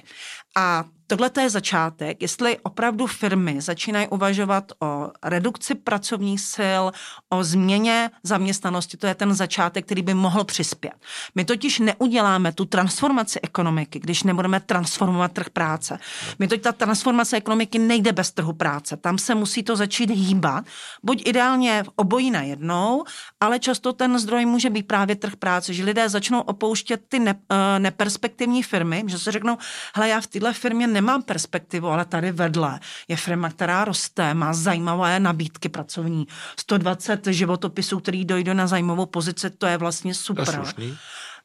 [0.56, 2.22] A tohle je začátek.
[2.22, 6.84] Jestli opravdu firmy začínají uvažovat o redukci pracovních sil,
[7.30, 10.94] o změně zaměstnanosti, to je ten začátek, který by mohl přispět.
[11.36, 16.00] My totiž neuděláme tu transformaci ekonomiky, když nebudeme transformovat trh práce.
[16.40, 18.98] My totiž ta transformace ekonomiky nejde bez trhu práce.
[18.98, 20.66] Tam se musí to začít hýbat,
[21.04, 23.04] buď ideálně obojí najednou,
[23.40, 27.34] ale často ten zdroj může být právě trh práce, že lidé začnou opouštět ty ne,
[27.34, 27.40] uh,
[27.78, 29.58] neperspektivní firmy, že se řeknou,
[29.96, 34.54] hele, já v téhle firmě nemám perspektivu, ale tady vedle je firma, která roste, má
[34.54, 36.28] zajímavé nabídky pracovní,
[36.60, 40.46] 120 životopisů, který dojdou na zajímavou pozici, to je vlastně super.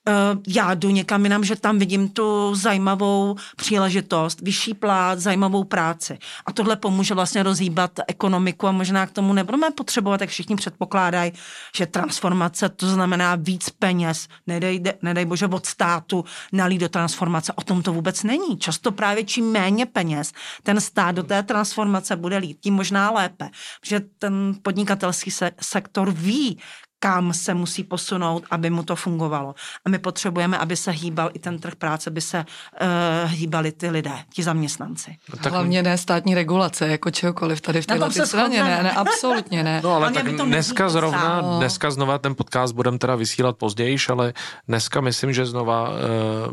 [0.09, 6.19] Uh, já jdu někam jinam, že tam vidím tu zajímavou příležitost, vyšší plát, zajímavou práci.
[6.47, 11.33] A tohle pomůže vlastně rozhýbat ekonomiku a možná k tomu nebudeme potřebovat, jak všichni předpokládají,
[11.77, 17.53] že transformace to znamená víc peněz, nedej, nedej bože od státu nalít do transformace.
[17.53, 18.59] O tom to vůbec není.
[18.59, 23.51] Často právě čím méně peněz ten stát do té transformace bude lít, tím možná lépe.
[23.81, 26.59] Protože ten podnikatelský se, sektor ví,
[27.07, 29.55] kam se musí posunout, aby mu to fungovalo.
[29.85, 33.91] A my potřebujeme, aby se hýbal i ten trh práce, aby se uh, hýbali ty
[33.91, 35.17] lidé, ti zaměstnanci.
[35.31, 35.53] No, tak...
[35.53, 39.81] Hlavně ne státní regulace, jako čehokoliv tady v této straně, ne, ne, absolutně ne.
[39.85, 41.59] No ale tak dneska zrovna, no.
[41.59, 44.33] dneska znova ten podcast budeme teda vysílat později, ale
[44.69, 45.97] dneska myslím, že znova uh,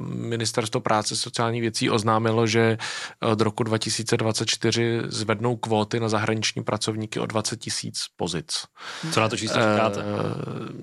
[0.07, 2.77] ministerstvo práce sociální věcí oznámilo, že
[3.21, 8.65] od roku 2024 zvednou kvóty na zahraniční pracovníky o 20 tisíc pozic.
[9.11, 10.03] Co na to číslo říkáte?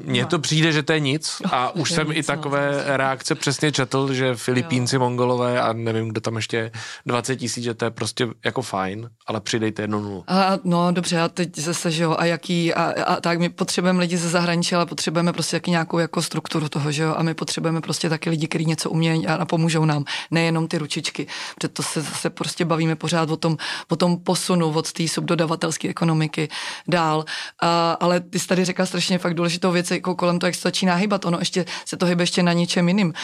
[0.04, 1.42] Mně to přijde, že to je nic.
[1.52, 6.36] A už jsem i takové reakce přesně četl, že Filipínci, Mongolové a nevím, kdo tam
[6.36, 6.70] ještě
[7.06, 10.24] 20 tisíc, že to je prostě jako fajn, ale přidejte jednu nulu.
[10.26, 14.00] A, no dobře, a teď zase, že jo, a jaký, a, a tak my potřebujeme
[14.00, 17.34] lidi ze zahraničí, ale potřebujeme prostě jaký nějakou jako strukturu toho, že jo, a my
[17.34, 21.68] potřebujeme prostě taky lidi, kteří něco umějí a, a pomůžou nám, nejenom ty ručičky, protože
[21.68, 23.56] to se zase prostě bavíme pořád o tom,
[23.88, 26.48] o tom posunu od té subdodavatelské ekonomiky
[26.88, 27.24] dál,
[27.62, 30.60] a, ale ty jsi tady řekla strašně fakt důležitou věc jako kolem toho, jak se
[30.60, 31.24] začíná hýbat.
[31.24, 33.08] Ono ještě se to hýbe ještě na něčem jiným.
[33.08, 33.14] Uh,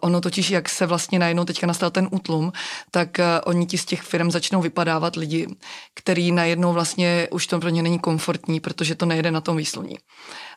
[0.00, 2.52] ono totiž, jak se vlastně najednou teďka nastal ten útlum,
[2.90, 5.46] tak uh, oni ti z těch firm začnou vypadávat lidi,
[5.94, 9.98] který najednou vlastně už to pro ně není komfortní, protože to nejede na tom výsluní.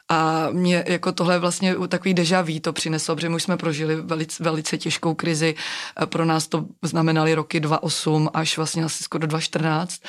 [0.10, 3.96] A mě jako tohle vlastně takový deja vu to přineslo, protože my už jsme prožili
[3.96, 5.56] velice, velice těžkou krizi.
[6.06, 10.02] Pro nás to znamenaly roky 2008 až vlastně asi skoro 2014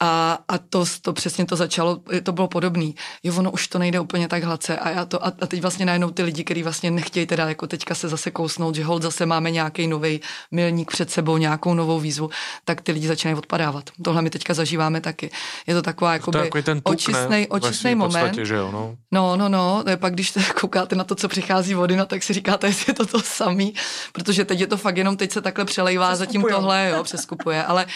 [0.00, 2.94] a, a to, to přesně to začalo, to bylo podobný.
[3.22, 5.86] Jo, ono už to nejde úplně tak hladce a, já to, a, a teď vlastně
[5.86, 9.26] najednou ty lidi, kteří vlastně nechtějí teda jako teďka se zase kousnout, že hold zase
[9.26, 12.30] máme nějaký nový milník před sebou, nějakou novou výzvu,
[12.64, 13.90] tak ty lidi začínají odpadávat.
[14.02, 15.30] Tohle my teďka zažíváme taky.
[15.66, 16.32] Je to taková jako
[16.62, 18.20] ten očistný, očistný moment.
[18.20, 18.96] Podstatě, že jo, no.
[19.12, 22.32] no, no, no, pak když se koukáte na to, co přichází vody, no, tak si
[22.32, 23.74] říkáte, jestli je to to samý,
[24.12, 27.86] protože teď je to fakt jenom, teď se takhle přelejvá, zatím tohle, jo, přeskupuje, ale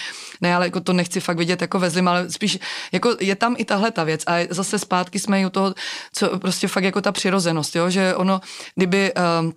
[0.40, 2.58] ne, ale jako to nechci fakt vidět jako ve zlim, ale spíš
[2.92, 5.74] jako je tam i tahle ta věc a zase zpátky jsme u toho,
[6.12, 8.40] co prostě fakt jako ta přirozenost, jo, že ono,
[8.74, 9.54] kdyby um,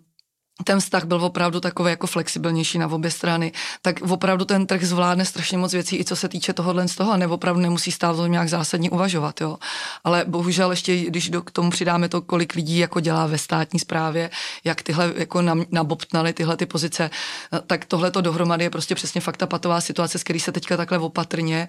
[0.64, 5.26] ten vztah byl opravdu takový jako flexibilnější na obě strany, tak opravdu ten trh zvládne
[5.26, 8.16] strašně moc věcí, i co se týče tohohle z toho, a nebo opravdu nemusí stát
[8.16, 9.58] to nějak zásadně uvažovat, jo.
[10.04, 13.80] Ale bohužel ještě, když do, k tomu přidáme to, kolik lidí jako dělá ve státní
[13.80, 14.30] správě,
[14.64, 15.42] jak tyhle jako
[15.72, 17.10] nabobtnali tyhle ty pozice,
[17.68, 20.78] tak tohle to dohromady je prostě přesně fakt ta patová situace, s který se teďka
[20.78, 21.68] takhle opatrně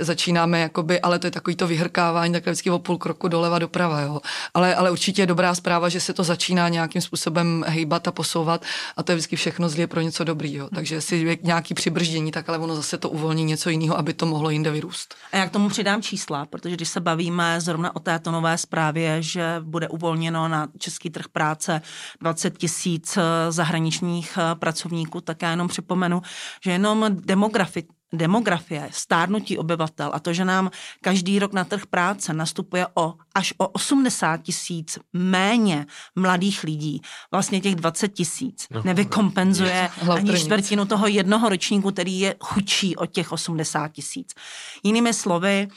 [0.00, 4.00] začínáme, jakoby, ale to je takový to vyhrkávání takhle vždycky o půl kroku doleva doprava,
[4.00, 4.20] jo.
[4.54, 8.64] Ale, ale určitě je dobrá zpráva, že se to začíná nějakým způsobem hejbat a posouvat
[8.96, 10.68] a to je vždycky všechno zlě pro něco dobrýho.
[10.74, 14.26] Takže jestli je nějaký přibrždění, tak ale ono zase to uvolní něco jiného, aby to
[14.26, 15.14] mohlo jinde vyrůst.
[15.32, 19.22] A já k tomu přidám čísla, protože když se bavíme zrovna o této nové zprávě,
[19.22, 21.82] že bude uvolněno na český trh práce
[22.20, 26.22] 20 tisíc eh, zahraničních eh, pracovníků, tak já jenom připomenu,
[26.64, 27.84] že jenom demografi,
[28.16, 33.54] demografie, stárnutí obyvatel a to, že nám každý rok na trh práce nastupuje o až
[33.58, 40.84] o 80 tisíc méně mladých lidí, vlastně těch 20 tisíc, no, nevykompenzuje no, ani čtvrtinu
[40.84, 44.34] toho jednoho ročníku, který je chudší od těch 80 tisíc.
[44.82, 45.68] Jinými slovy,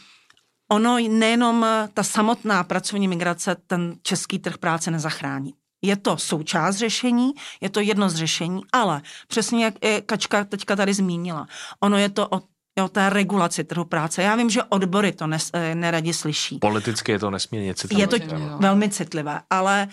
[0.71, 5.54] ono nejenom ta samotná pracovní migrace ten český trh práce nezachrání.
[5.82, 10.76] Je to součást řešení, je to jedno z řešení, ale přesně jak i Kačka teďka
[10.76, 11.48] tady zmínila,
[11.80, 12.42] ono je to o
[12.84, 14.24] o té regulaci trhu práce.
[14.24, 16.58] Já vím, že odbory to nes, eh, neradi slyší.
[16.60, 18.04] Politicky je to nesmírně citlivé.
[18.04, 18.18] Je to
[18.60, 19.88] velmi citlivé, ale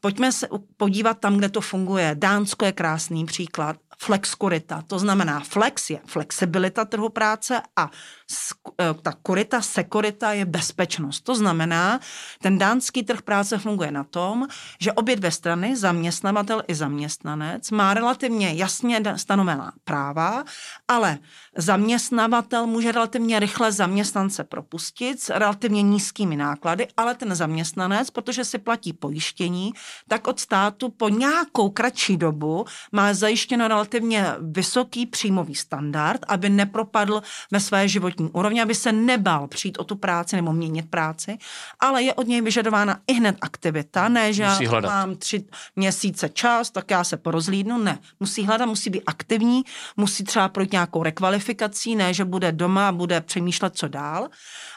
[0.00, 2.10] pojďme se podívat tam, kde to funguje.
[2.18, 3.76] Dánsko je krásný příklad.
[4.02, 7.96] Flexkurita, to znamená flex je flexibilita trhu práce a eh,
[9.02, 11.20] ta kurita, sekurita je bezpečnost.
[11.20, 12.00] To znamená,
[12.42, 14.48] ten dánský trh práce funguje na tom,
[14.80, 20.44] že obě dvě strany, zaměstnavatel i zaměstnanec, má relativně jasně stanovená práva,
[20.88, 21.18] ale
[21.56, 28.58] zaměstnavatel může relativně rychle zaměstnance propustit s relativně nízkými náklady, ale ten zaměstnanec, protože si
[28.58, 29.72] platí pojištění,
[30.08, 37.22] tak od státu po nějakou kratší dobu má zajištěno relativně vysoký příjmový standard, aby nepropadl
[37.52, 41.38] ve své životní úrovni, aby se nebal přijít o tu práci nebo měnit práci,
[41.80, 45.44] ale je od něj vyžadována i hned aktivita, ne, že já mám tři
[45.76, 47.98] měsíce čas, tak já se porozlídnu, ne.
[48.20, 49.62] Musí hledat, musí být aktivní,
[49.96, 54.28] musí třeba projít nějakou rekvalifikací, ne, že bude doma a bude přemýšlet, co dál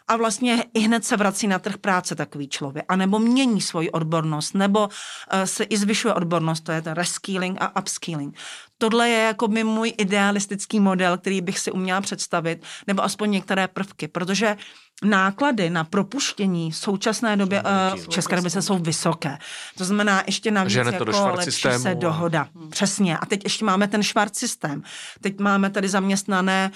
[0.08, 4.54] a vlastně i hned se vrací na trh práce takový člověk, anebo mění svoji odbornost,
[4.54, 8.38] nebo uh, se i zvyšuje odbornost, to je ten reskilling a upskilling.
[8.84, 13.68] Tohle je jako by můj idealistický model, který bych si uměla představit, nebo aspoň některé
[13.68, 14.58] prvky, protože
[15.04, 19.38] náklady na propuštění v současné době uh, v České republice jsou vysoké.
[19.78, 22.48] To znamená ještě navíc jako lepší systému, se dohoda.
[22.56, 22.70] Hmm.
[22.70, 23.18] Přesně.
[23.18, 24.84] A teď ještě máme ten švart systém.
[25.22, 26.72] Teď máme tady zaměstnané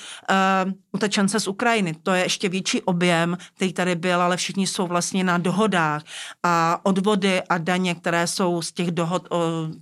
[0.65, 1.95] uh, utečence z Ukrajiny.
[2.03, 6.03] To je ještě větší objem, který tady byl, ale všichni jsou vlastně na dohodách.
[6.43, 9.37] A odvody a daně, které jsou z těch dohod uh,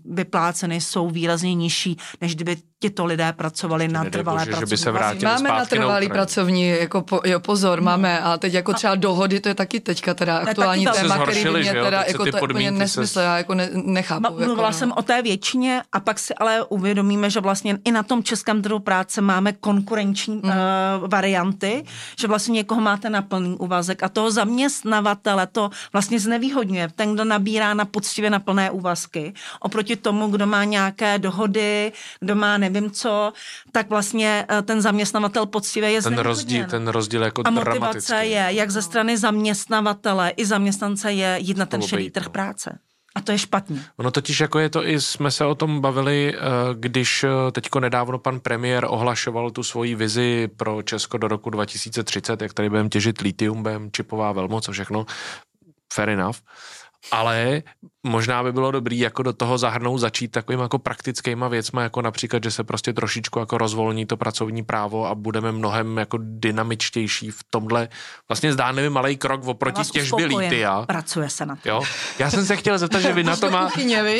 [0.05, 4.77] vypláceny, jsou výrazně nižší, než kdyby tito lidé pracovali na trvalé bože, pracovní že by
[4.77, 7.85] se vrátili Máme na trvalý pracovní, jako po, jo, pozor, no.
[7.85, 11.51] máme, a teď jako třeba dohody, to je taky teďka teda aktuální téma, který by
[11.51, 14.21] mě teda, jako to je úplně nesmysl, já jako ne, nechápu.
[14.21, 14.73] Ma, mluvila jako, no.
[14.73, 18.61] jsem o té většině a pak si ale uvědomíme, že vlastně i na tom českém
[18.61, 20.43] trhu práce máme konkurenční mm.
[20.43, 20.53] uh,
[21.07, 21.83] varianty,
[22.19, 26.89] že vlastně někoho máte na plný úvazek a toho zaměstnavatele to vlastně znevýhodňuje.
[26.95, 32.35] Ten, kdo nabírá na poctivě na plné úvazky, oproti tomu, kdo má nějaké dohody, kdo
[32.35, 33.33] má nevím co,
[33.71, 38.47] tak vlastně eh, ten zaměstnavatel poctivě je ten rozdíl, ten rozdíl jako A motivace je,
[38.49, 42.31] jak ze strany zaměstnavatele i zaměstnance je jít na ten šedý trh no.
[42.31, 42.79] práce.
[43.15, 43.83] A to je špatně.
[43.97, 46.39] Ono totiž jako je to i, jsme se o tom bavili, eh,
[46.73, 52.41] když eh, teďko nedávno pan premiér ohlašoval tu svoji vizi pro Česko do roku 2030,
[52.41, 55.05] jak tady budeme těžit litium, budeme čipová velmoc a všechno.
[55.93, 56.37] Fair enough
[57.11, 57.63] ale
[58.03, 62.43] možná by bylo dobrý jako do toho zahrnout začít takovým jako praktickýma věcma, jako například,
[62.43, 67.39] že se prostě trošičku jako rozvolní to pracovní právo a budeme mnohem jako dynamičtější v
[67.49, 67.89] tomhle
[68.29, 70.85] vlastně zdánlivý malý krok oproti těžbě lítia.
[70.87, 71.69] Pracuje se na to.
[71.69, 71.81] Jo?
[72.19, 73.69] Já jsem se chtěl zeptat, že vy na to má,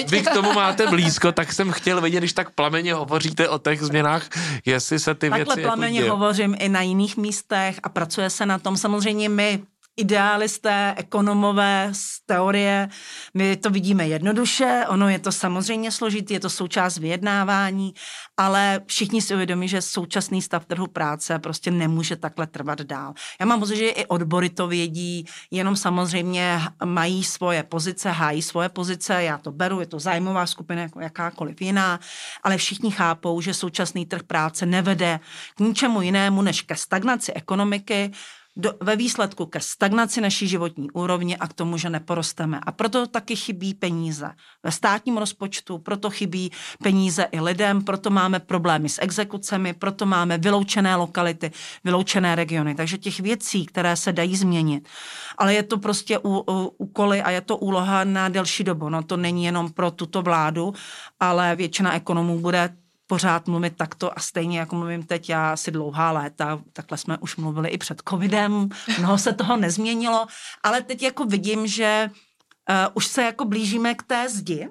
[0.08, 3.82] vy k tomu máte blízko, tak jsem chtěl vědět, když tak plameně hovoříte o těch
[3.82, 4.30] změnách,
[4.66, 5.50] jestli se ty Takhle věci...
[5.50, 8.78] Takhle plameně jako hovořím i na jiných místech a pracuje se na tom.
[8.78, 9.64] Samozřejmě my
[9.98, 12.90] idealisté, ekonomové z teorie,
[13.34, 17.94] my to vidíme jednoduše, ono je to samozřejmě složitý, je to součást vyjednávání,
[18.38, 23.14] ale všichni si uvědomí, že současný stav trhu práce prostě nemůže takhle trvat dál.
[23.40, 28.70] Já mám pocit, že i odbory to vědí, jenom samozřejmě mají svoje pozice, hájí svoje
[28.70, 32.00] pozice, já to beru, je to zájmová skupina jako jakákoliv jiná,
[32.44, 35.20] ale všichni chápou, že současný trh práce nevede
[35.56, 38.12] k ničemu jinému než ke stagnaci ekonomiky,
[38.56, 42.60] do, ve výsledku ke stagnaci naší životní úrovně a k tomu, že neporosteme.
[42.64, 44.32] A proto taky chybí peníze
[44.64, 46.52] ve státním rozpočtu, proto chybí
[46.84, 51.52] peníze i lidem, proto máme problémy s exekucemi, proto máme vyloučené lokality,
[51.84, 52.76] vyloučené regiony.
[52.76, 54.88] Takže těch věcí, které se dají změnit.
[55.38, 58.90] Ale je to prostě ú, ú, úkoly a je to úloha na delší dobu.
[58.90, 60.74] No to není jenom pro tuto vládu,
[61.20, 66.12] ale většina ekonomů bude pořád mluvit takto a stejně jako mluvím teď já asi dlouhá
[66.12, 70.28] léta, takhle jsme už mluvili i před covidem, mnoho se toho nezměnilo,
[70.64, 74.70] ale teď jako vidím, že uh, už se jako blížíme k té zdi,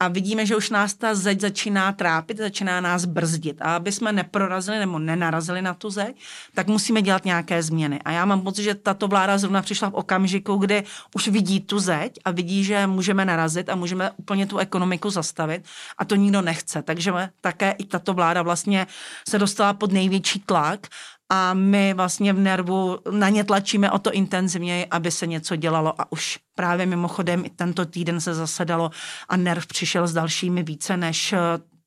[0.00, 3.62] a vidíme, že už nás ta zeď začíná trápit, začíná nás brzdit.
[3.62, 6.16] A aby jsme neprorazili nebo nenarazili na tu zeď,
[6.54, 8.00] tak musíme dělat nějaké změny.
[8.04, 11.78] A já mám pocit, že tato vláda zrovna přišla v okamžiku, kdy už vidí tu
[11.78, 15.64] zeď a vidí, že můžeme narazit a můžeme úplně tu ekonomiku zastavit
[15.98, 16.82] a to nikdo nechce.
[16.82, 18.86] Takže také i tato vláda vlastně
[19.28, 20.86] se dostala pod největší tlak
[21.28, 26.00] a my vlastně v nervu na ně tlačíme o to intenzivněji, aby se něco dělalo.
[26.00, 28.90] A už právě mimochodem i tento týden se zasedalo
[29.28, 31.34] a nerv přišel s dalšími více než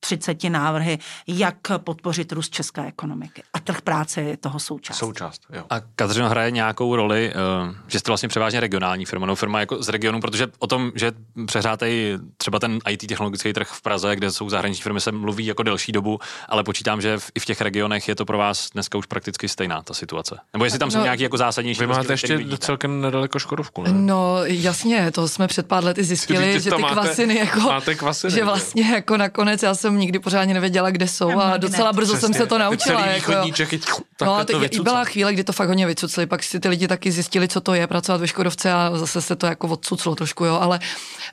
[0.00, 3.42] 30 návrhy, jak podpořit růst české ekonomiky.
[3.52, 4.96] A trh práce je toho součást.
[4.96, 5.64] Součást, jo.
[5.70, 7.32] A Kateřino hraje nějakou roli,
[7.68, 10.92] uh, že jste vlastně převážně regionální firma, no firma jako z regionu, protože o tom,
[10.94, 11.12] že
[11.46, 15.62] přehrátej třeba ten IT technologický trh v Praze, kde jsou zahraniční firmy, se mluví jako
[15.62, 18.98] delší dobu, ale počítám, že v, i v těch regionech je to pro vás dneska
[18.98, 20.38] už prakticky stejná ta situace.
[20.52, 21.80] Nebo jestli tam no, jsou nějaké jako zásadnější.
[21.80, 23.92] Vy máte ještě celkem nedaleko Škodovku, ne?
[23.92, 28.32] No jasně, to jsme před pár lety zjistili, že ty máte, kvasiny jako, máte kvasiny,
[28.32, 32.12] že vlastně jako nakonec já jsem jsem nikdy pořádně nevěděla, kde jsou a docela brzo
[32.12, 32.26] Přesně.
[32.26, 33.06] jsem se to naučila.
[33.06, 33.80] Jako, Čechy,
[34.20, 37.48] no, to byla chvíle, kdy to fakt hodně vycucli, pak si ty lidi taky zjistili,
[37.48, 40.80] co to je pracovat ve Škodovce a zase se to jako odcuclo trošku, jo, ale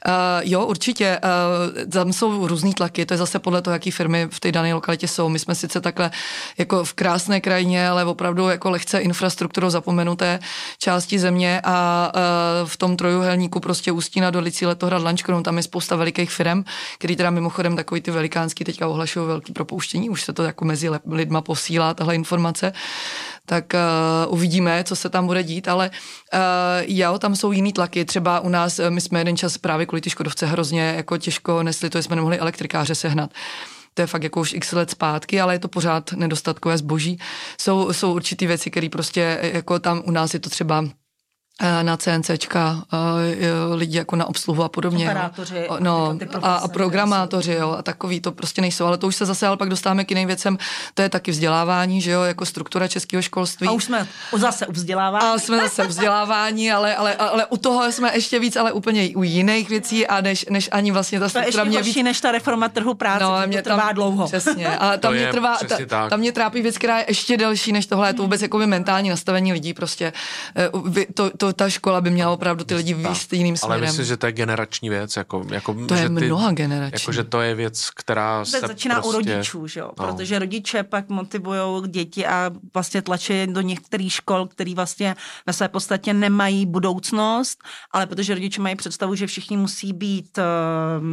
[0.08, 0.14] uh,
[0.44, 4.40] jo, určitě, uh, tam jsou různý tlaky, to je zase podle toho, jaký firmy v
[4.40, 5.30] té dané lokalitě jsou.
[5.30, 6.12] My jsme sice takhle
[6.58, 10.40] jako v krásné krajině, ale opravdu jako lehce infrastrukturou zapomenuté
[10.80, 15.64] části země a uh, v tom trojuhelníku prostě Ústína do Licí Letohrad Lančkron, tam je
[15.64, 16.64] spousta velikých firm,
[16.98, 20.90] který teda mimochodem takový ty velikánský teďka ohlašují velký propouštění, už se to jako mezi
[21.06, 22.74] lidma posílá tahle informace,
[23.46, 25.92] tak uh, uvidíme, co se tam bude dít, ale
[26.34, 26.40] uh,
[26.88, 30.10] jo, tam jsou jiný tlaky, třeba u nás, my jsme jeden čas právě kvůli ty
[30.10, 33.30] Škodovce hrozně jako těžko nesli, to jsme nemohli elektrikáře sehnat
[33.96, 37.20] to je fakt jako už x let zpátky, ale je to pořád nedostatkové zboží.
[37.62, 40.86] Jsou, jsou určitý věci, které prostě jako tam u nás je to třeba
[41.82, 42.84] na CNCčka,
[43.74, 45.06] lidi jako na obsluhu a podobně.
[45.06, 45.58] Operátoři.
[45.58, 45.78] Jo.
[45.80, 48.86] No, a, a programátoři, jo, a takový to prostě nejsou.
[48.86, 50.58] Ale to už se zase ale pak dostáváme k jiným věcem,
[50.94, 53.68] to je taky vzdělávání, že jo, jako struktura českého školství.
[53.68, 55.26] A už jsme zase u vzdělávání.
[55.26, 59.10] A jsme zase u vzdělávání, ale, ale, ale u toho jsme ještě víc, ale úplně
[59.16, 62.04] u jiných věcí a než, než ani vlastně ta struktura to je ještě mě víc...
[62.04, 64.26] než ta reforma trhu práce, no, mě to trvá tam, dlouho.
[64.26, 64.78] Přesně.
[64.78, 68.10] A tam mě, trvá, ta, tam mě trápí věc, která je ještě delší než tohle,
[68.10, 70.14] je to vůbec jako mentální nastavení lidí prostě.
[70.56, 73.84] Eh, to, to, ta škola by měla opravdu ty lidi výst jiným směrem.
[73.84, 75.16] Ale myslím, že to je generační věc.
[75.16, 77.04] Jako, jako, to že je ty, mnoha generační.
[77.04, 79.92] Jako, že to je věc, která to se začíná prostě, u rodičů, že jo?
[80.00, 80.06] No.
[80.06, 85.68] protože rodiče pak motivují děti a vlastně tlačí do některých škol, který vlastně ve své
[85.68, 87.60] podstatě nemají budoucnost,
[87.92, 90.44] ale protože rodiče mají představu, že všichni musí být uh,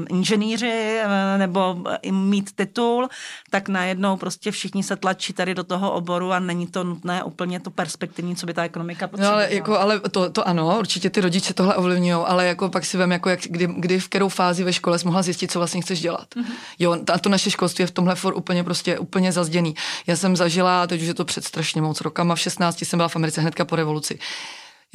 [0.08, 1.76] inženýři uh, nebo
[2.10, 3.08] mít titul,
[3.50, 7.60] tak najednou prostě všichni se tlačí tady do toho oboru a není to nutné úplně
[7.60, 9.40] to perspektivní, co by ta ekonomika potřebovala.
[9.40, 12.68] No, ale, jako, ale to, to ano, ano, určitě ty rodiče tohle ovlivňují, ale jako
[12.68, 15.50] pak si vím, jako jak, kdy, kdy, v kterou fázi ve škole jsi mohla zjistit,
[15.50, 16.26] co vlastně chceš dělat.
[16.36, 16.52] Mm-hmm.
[16.78, 19.74] Jo, a to naše školství je v tomhle for úplně prostě úplně zazděný.
[20.06, 23.08] Já jsem zažila, teď už je to před strašně moc rokama, v 16 jsem byla
[23.08, 24.18] v Americe hnedka po revoluci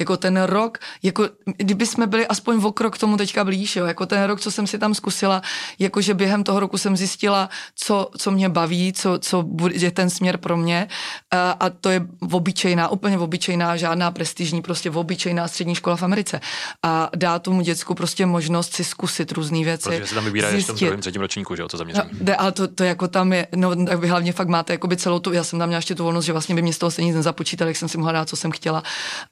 [0.00, 3.86] jako ten rok, jako kdyby jsme byli aspoň o krok k tomu teďka blíž, jo,
[3.86, 5.42] jako ten rok, co jsem si tam zkusila,
[5.78, 10.36] jakože během toho roku jsem zjistila, co, co mě baví, co, co je ten směr
[10.38, 10.88] pro mě
[11.30, 16.40] a, a to je obyčejná, úplně obyčejná, žádná prestižní, prostě obyčejná střední škola v Americe
[16.82, 19.88] a dá tomu děcku prostě možnost si zkusit různé věci.
[19.88, 22.10] Protože se tam vybírají v tom třetím ročníku, že jo, co zaměření.
[22.20, 25.18] No, ale to, to, jako tam je, no tak vy hlavně fakt máte jakoby celou
[25.18, 27.02] tu, já jsem tam měla ještě tu volnost, že vlastně by mě z toho se
[27.02, 28.82] nic nezapočítali, jak jsem si mohla dát, co jsem chtěla,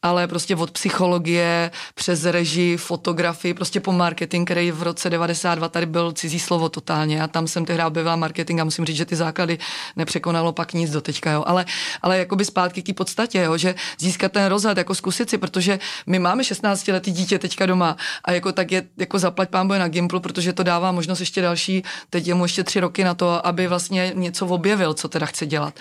[0.02, 5.86] ale prostě od psychologie, přes režii, fotografii, prostě po marketing, který v roce 92 tady
[5.86, 7.22] byl cizí slovo totálně.
[7.22, 9.58] A tam jsem tehdy objevila marketing a musím říct, že ty základy
[9.96, 11.44] nepřekonalo pak nic do teďka, jo.
[11.46, 11.64] Ale,
[12.02, 15.78] ale jakoby zpátky k té podstatě, jo, že získat ten rozhled, jako zkusit si, protože
[16.06, 19.88] my máme 16 letý dítě teďka doma a jako tak je, jako zaplať pán na
[19.88, 23.46] Gimplu, protože to dává možnost ještě další, teď je mu ještě tři roky na to,
[23.46, 25.74] aby vlastně něco objevil, co teda chce dělat.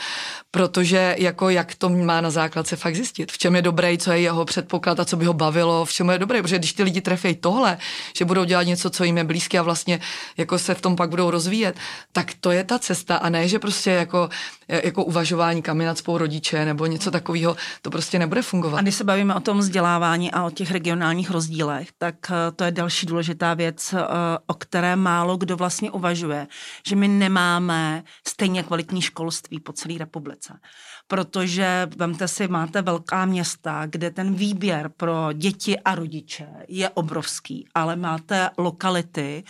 [0.51, 4.19] Protože jako jak to má na základce fakt zjistit, v čem je dobrý, co je
[4.19, 6.83] jeho před předpoklad a co by ho bavilo, v čem je dobré, protože když ty
[6.83, 7.77] lidi trefí tohle,
[8.17, 9.99] že budou dělat něco, co jim je blízké a vlastně
[10.37, 11.77] jako se v tom pak budou rozvíjet,
[12.11, 14.29] tak to je ta cesta a ne, že prostě jako,
[14.67, 18.77] jako uvažování kaminat spolu rodiče nebo něco takového, to prostě nebude fungovat.
[18.77, 22.63] A když se bavíme o tom vzdělávání a o těch regionálních rozdílech, tak eh, to
[22.63, 24.01] je další důležitá věc, eh,
[24.47, 26.47] o které málo kdo vlastně uvažuje,
[26.87, 30.53] že my nemáme stejně kvalitní školství po celé republice
[31.07, 37.67] protože vemte si, máte velká města, kde ten výběr pro děti a rodiče je obrovský,
[37.75, 39.43] ale máte lokality,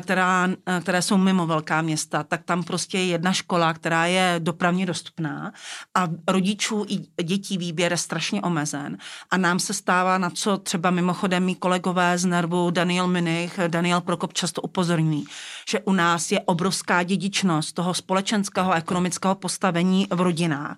[0.00, 4.34] která, eh, které jsou mimo velká města, tak tam prostě je jedna škola, která je
[4.38, 5.52] dopravně dostupná
[5.94, 8.98] a rodičů i dětí výběr je strašně omezen.
[9.30, 14.00] A nám se stává, na co třeba mimochodem mý kolegové z Nervu, Daniel Minich, Daniel
[14.00, 15.24] Prokop často upozorňují,
[15.70, 20.76] že u nás je obrovská dědičnost toho společenského a ekonomického postavení v rodinách.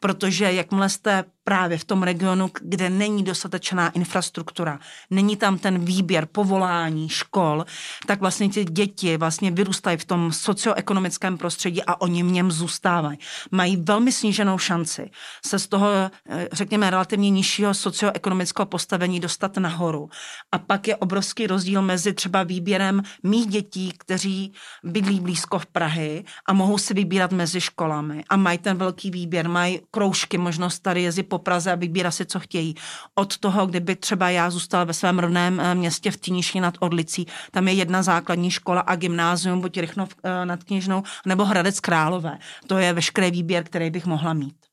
[0.00, 4.78] Protože jakmile jste právě v tom regionu, kde není dostatečná infrastruktura,
[5.10, 7.64] není tam ten výběr povolání, škol,
[8.06, 13.18] tak vlastně ty děti vlastně vyrůstají v tom socioekonomickém prostředí a oni v něm zůstávají.
[13.50, 15.10] Mají velmi sníženou šanci
[15.46, 15.88] se z toho,
[16.28, 20.08] eh, řekněme, relativně nižšího socioekonomického postavení dostat nahoru.
[20.52, 24.52] A pak je obrovský rozdíl mezi třeba výběrem mých dětí, kteří
[24.84, 29.48] bydlí blízko v Prahy a mohou si vybírat mezi školami a mají ten velký výběr,
[29.48, 32.74] mají kroužky, možnost tady jezdit po Praze a vybírat si, co chtějí.
[33.14, 37.26] Od toho, kdyby třeba já zůstala ve svém rodném eh, městě v Tiniši nad Orlicí,
[37.50, 42.38] tam je jedna základní škola a gymnázium, buď Rychnov eh, nad Kněžnou, nebo Hradec Králové.
[42.66, 44.71] To je veškerý výběr, který bych mohla mít.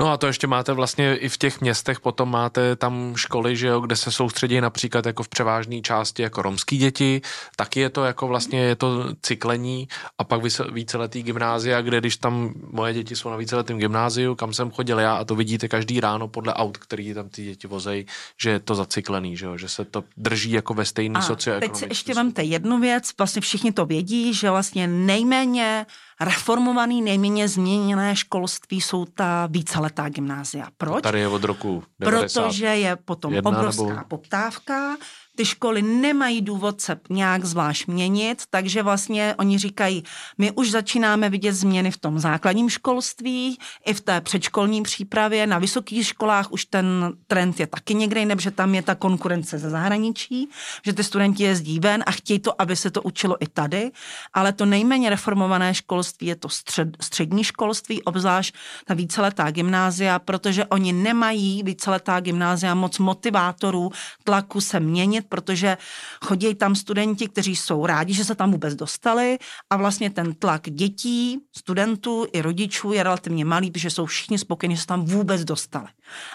[0.00, 3.66] No a to ještě máte vlastně i v těch městech, potom máte tam školy, že
[3.66, 7.20] jo, kde se soustředí například jako v převážné části jako romský děti,
[7.56, 9.88] taky je to jako vlastně je to cyklení
[10.18, 10.40] a pak
[10.72, 15.14] víceletý gymnázia, kde když tam moje děti jsou na víceletém gymnáziu, kam jsem chodil já
[15.14, 18.06] a to vidíte každý ráno podle aut, který tam ty děti vozejí,
[18.40, 21.80] že je to zacyklený, že, jo, že se to drží jako ve stejný socioekonomický.
[21.80, 25.86] teď ještě vemte jednu věc, vlastně všichni to vědí, že vlastně nejméně
[26.20, 30.68] reformovaný, nejméně změněné školství jsou ta víceletá gymnázia.
[30.76, 31.02] Proč?
[31.02, 32.42] Tady je od roku 90.
[32.42, 34.04] Protože je potom obrovská nebo...
[34.08, 34.96] poptávka,
[35.36, 40.02] ty školy nemají důvod se nějak zvlášť měnit, takže vlastně oni říkají,
[40.38, 45.58] my už začínáme vidět změny v tom základním školství, i v té předškolní přípravě, na
[45.58, 49.70] vysokých školách už ten trend je taky někde jiný, že tam je ta konkurence ze
[49.70, 50.48] zahraničí,
[50.84, 53.90] že ty studenti jezdí ven a chtějí to, aby se to učilo i tady,
[54.32, 60.66] ale to nejméně reformované školství je to střed, střední školství, obzvlášť ta víceletá gymnázia, protože
[60.66, 63.90] oni nemají víceletá gymnázia moc motivátorů
[64.24, 65.76] tlaku se měnit, protože
[66.24, 69.38] chodí tam studenti, kteří jsou rádi, že se tam vůbec dostali
[69.70, 74.76] a vlastně ten tlak dětí, studentů i rodičů je relativně malý, protože jsou všichni spokojeni,
[74.76, 75.88] že se tam vůbec dostali.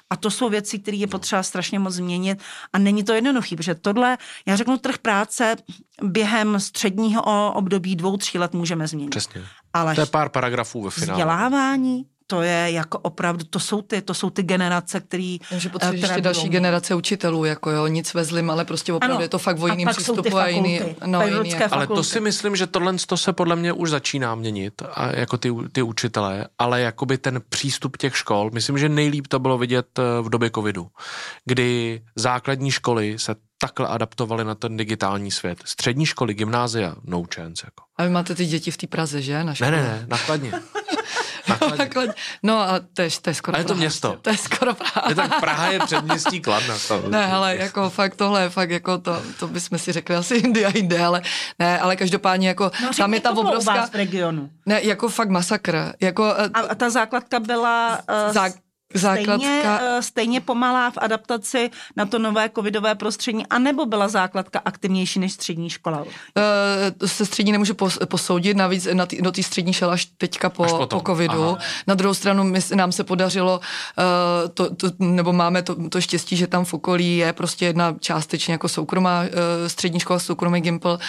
[0.09, 2.39] A to jsou věci, které je potřeba strašně moc změnit
[2.73, 5.55] a není to jednoduché, protože tohle, já řeknu, trh práce
[6.03, 9.09] během středního období dvou, tří let můžeme změnit.
[9.09, 9.41] Přesně.
[9.73, 11.13] Ale to je pár paragrafů ve finále.
[11.13, 15.39] Vzdělávání, to je jako opravdu, to jsou ty, to jsou ty generace, který...
[15.49, 19.21] Takže potřebuješ ještě další generace učitelů, jako jo, nic ve zlým, ale prostě opravdu ano,
[19.21, 21.75] je to fakt o jiným přístupu a jiný, no, jiný jako.
[21.75, 25.37] Ale to si myslím, že tohle to se podle mě už začíná měnit, a jako
[25.37, 29.99] ty, ty učitelé, ale jakoby ten přístup těch škol, myslím, že nejlíp to bylo vidět
[29.99, 30.87] eh, v době covidu,
[31.45, 35.57] kdy základní školy se takhle adaptovali na ten digitální svět.
[35.65, 37.67] Střední školy, gymnázia, no chance.
[37.67, 37.83] Jako.
[37.97, 39.43] A vy máte ty děti v té Praze, že?
[39.43, 40.51] Na ne, ne, ne, nakladně.
[41.77, 42.13] nakladně.
[42.43, 44.17] No a to je, to je skoro A je to Praha, město.
[44.21, 45.09] To je skoro Praha.
[45.09, 46.75] Je tak Praha je předměstí Kladna.
[47.07, 50.71] ne, ale jako fakt tohle, fakt jako to, to bychom si řekli asi jindy a
[50.75, 51.21] jinde, ale
[51.59, 53.87] ne, ale každopádně jako no, tam je ta obrovská...
[53.87, 54.49] v regionu.
[54.65, 55.93] Ne, jako fakt masakr.
[56.01, 57.99] Jako, a, a ta základka byla...
[58.27, 58.49] Uh, zá,
[58.93, 59.37] Základka...
[59.37, 65.19] Stejně, eh, stejně pomalá v adaptaci na to nové covidové prostředí, anebo byla základka aktivnější
[65.19, 66.01] než střední škola?
[66.01, 67.73] Uh, se střední nemůžu
[68.05, 71.43] posoudit, navíc na tý, do té střední šel až teďka po, až po covidu.
[71.43, 71.57] Aha.
[71.87, 76.35] Na druhou stranu my, nám se podařilo, uh, to, to, nebo máme to, to štěstí,
[76.35, 79.27] že tam v okolí je prostě jedna částečně jako soukromá uh,
[79.67, 80.99] střední škola, soukromý Gimple, uh,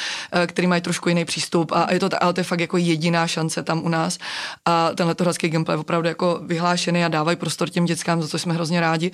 [0.47, 3.63] který mají trošku jiný přístup a je to, ale to je fakt jako jediná šance
[3.63, 4.19] tam u nás.
[4.65, 8.39] A tenhle Hradský Gimple je opravdu jako vyhlášený a dávají prostor těm dětskám, za to
[8.39, 9.11] jsme hrozně rádi,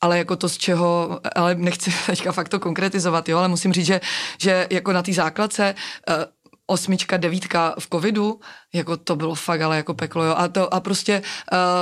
[0.00, 3.86] ale jako to z čeho, ale nechci teďka fakt to konkretizovat, jo, ale musím říct,
[3.86, 4.00] že,
[4.38, 5.74] že jako na té základce
[6.08, 6.14] uh,
[6.66, 8.40] osmička, devítka v covidu,
[8.72, 10.34] jako to bylo fakt ale jako peklo, jo.
[10.36, 11.22] A, to, a prostě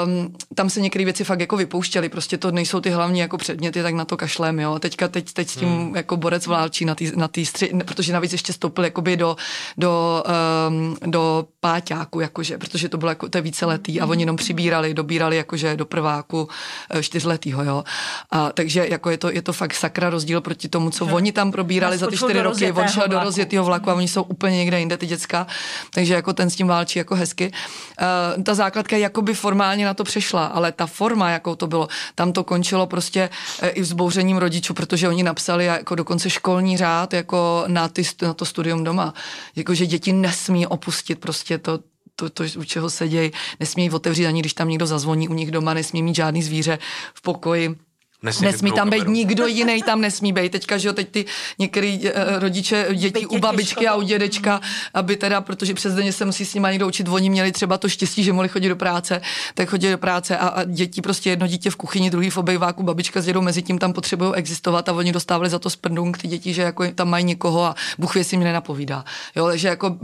[0.05, 3.83] um, tam se některé věci fakt jako vypouštěly, prostě to nejsou ty hlavní jako předměty,
[3.83, 4.79] tak na to kašlem, jo.
[4.79, 5.97] Teďka teď, teď s tím hmm.
[5.97, 9.37] jako borec válčí na tý, na tý stři, protože navíc ještě stoupil jakoby do,
[9.79, 10.25] do,
[10.69, 14.95] um, do páťáku, jakože, protože to bylo jako, to je víceletý a oni jenom přibírali,
[14.95, 16.49] dobírali jakože do prváku
[16.91, 17.85] eh, čtyřletýho, jo.
[18.31, 21.33] A takže jako je to, je to fakt sakra rozdíl proti tomu, co že oni
[21.33, 24.57] tam probírali za ty čtyři roky, on šel do rozjetého vlaku a oni jsou úplně
[24.57, 25.47] někde jinde, ty děcka,
[25.95, 27.51] takže jako ten s tím válčí jako hezky.
[27.51, 32.33] Uh, ta základka jakoby formálně na to přešla, ale ta forma, jakou to bylo, tam
[32.33, 33.31] to končilo prostě
[33.63, 38.35] uh, i vzbouřením rodičů, protože oni napsali jako dokonce školní řád jako na, ty, na
[38.35, 39.15] to studium doma.
[39.57, 41.79] Jako, že děti nesmí opustit prostě to,
[42.17, 45.75] to, to, u čeho sedějí, nesmí otevřít ani když tam někdo zazvoní u nich doma,
[45.75, 46.79] nesmí mít žádný zvíře
[47.15, 47.88] v pokoji
[48.23, 50.53] Nesmí, nesmí tam být nikdo jiný, tam nesmí být.
[50.53, 51.25] Teďka, že jo, teď ty
[51.59, 54.61] některý uh, rodiče dětí u babičky a u dědečka,
[54.95, 57.89] aby teda, protože přes den se musí s nimi někdo učit, oni měli třeba to
[57.89, 59.21] štěstí, že mohli chodit do práce,
[59.55, 62.83] tak chodí do práce a, a děti prostě jedno dítě v kuchyni, druhý v obejváku,
[62.83, 66.29] babička s dědou mezi tím tam potřebují existovat a oni dostávali za to sprdung ty
[66.29, 69.05] děti, že jako tam mají někoho a Bůh si mi nenapovídá.
[69.37, 69.97] Jo, že jako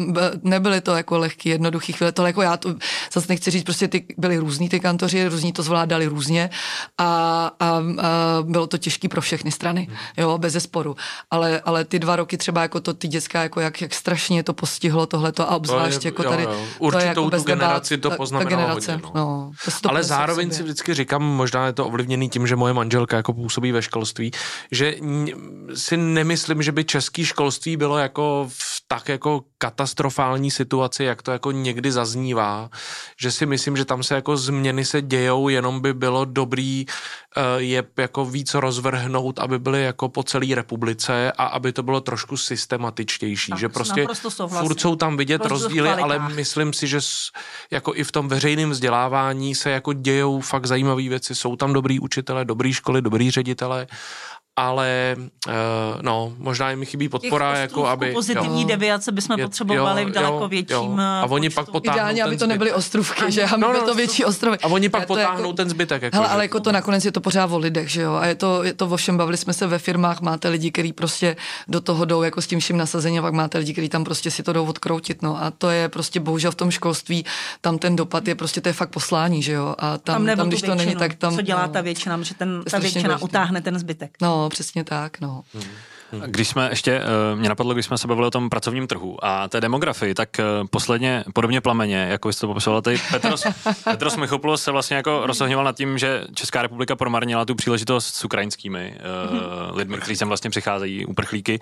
[0.43, 2.75] nebyly to jako lehký, jednoduchý chvíle, to jako já to
[3.13, 6.51] zase nechci říct, prostě ty byli různí ty kantoři, různí to zvládali různě
[6.99, 7.81] a, a
[8.43, 10.97] bylo to těžké pro všechny strany, jo, bez zesporu.
[11.31, 14.53] Ale, ale ty dva roky třeba jako to ty dětská, jako jak, jak strašně to
[14.55, 16.43] postihlo tohleto a obzvlášť to je, jako tady.
[16.43, 16.67] Jo, jo.
[16.79, 19.11] Určitou to je jako tu generaci to poznamenalo generace, hodně.
[19.15, 19.25] No.
[19.25, 19.51] No,
[19.83, 23.33] to ale zároveň si vždycky říkám, možná je to ovlivněný tím, že moje manželka jako
[23.33, 24.31] působí ve školství,
[24.71, 24.95] že
[25.75, 31.33] si nemyslím, že by český školství bylo jako v tak jako katastrofální situaci, jak to
[31.33, 32.71] jako někdy zaznívá,
[33.21, 36.87] že si myslím, že tam se jako změny se dějou, jenom by bylo dobrý
[37.37, 42.01] uh, je jako víc rozvrhnout, aby byly jako po celé republice a aby to bylo
[42.01, 44.07] trošku systematičtější, tak, že prostě
[44.47, 46.99] furt jsou tam vidět rozdíly, ale myslím si, že
[47.71, 52.01] jako i v tom veřejném vzdělávání se jako dějou fakt zajímavé věci, jsou tam dobrý
[52.01, 53.87] učitele, dobrý školy, dobrý ředitele
[54.57, 55.53] ale uh,
[56.03, 58.13] no, možná jim chybí podpora, jako aby...
[58.13, 58.69] Pozitivní jo.
[58.69, 60.99] deviace bychom je, potřebovali jo, v daleko jo, větším jo.
[61.01, 61.61] A oni počtu.
[61.61, 63.45] pak potáhnou Ideálně, aby to nebyly ostrovky, že?
[63.45, 64.59] Aby no, no, to větší ostrovy.
[64.63, 66.03] A oni pak potáhnou jako, ten zbytek.
[66.03, 68.15] Jako, hele, ale jako to nakonec je to pořád o lidech, že jo?
[68.15, 70.93] A je to, je to o všem, bavili jsme se ve firmách, máte lidi, kteří
[70.93, 71.37] prostě
[71.69, 74.31] do toho jdou jako s tím vším nasazením, a pak máte lidi, kteří tam prostě
[74.31, 75.43] si to jdou odkroutit, no.
[75.43, 77.25] A to je prostě bohužel v tom školství,
[77.61, 79.75] tam ten dopad je prostě, to je fakt poslání, že jo?
[79.79, 81.35] A tam, tam, tam když to není, tak tam...
[81.35, 84.17] Co dělá ta většina, že ten, ta většina utáhne ten zbytek.
[84.23, 85.43] No, přesně tak, no.
[85.55, 85.65] Hmm.
[86.27, 89.49] Když jsme ještě, eh, mě napadlo, když jsme se bavili o tom pracovním trhu a
[89.49, 93.45] té demografii, tak eh, posledně, podobně plameně, jako jste to popisoval, tady Petros,
[93.85, 98.25] Petros Michopoulos se vlastně jako rozhohněval nad tím, že Česká republika promarnila tu příležitost s
[98.25, 98.95] ukrajinskými
[99.71, 101.61] uh, lidmi, kteří sem vlastně přicházejí, uprchlíky,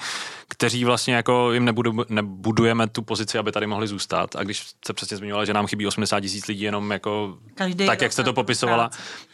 [0.48, 4.36] kteří vlastně jako jim nebudu, nebudujeme tu pozici, aby tady mohli zůstat.
[4.36, 8.00] A když se přesně zmiňovala, že nám chybí 80 tisíc lidí jenom jako Každý tak,
[8.00, 8.90] jak jste to popisovala,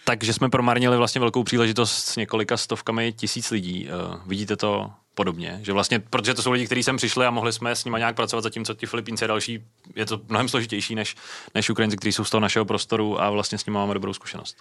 [0.09, 3.89] takže jsme promarnili vlastně velkou příležitost s několika stovkami tisíc lidí.
[3.89, 5.59] Uh, vidíte to podobně.
[5.63, 8.17] Že vlastně, protože to jsou lidi, kteří sem přišli a mohli jsme s nimi nějak
[8.17, 9.65] pracovat, zatímco ti Filipínci a další,
[9.97, 11.17] je to mnohem složitější než,
[11.55, 14.57] než Ukrajinci, kteří jsou z toho našeho prostoru a vlastně s nimi máme dobrou zkušenost.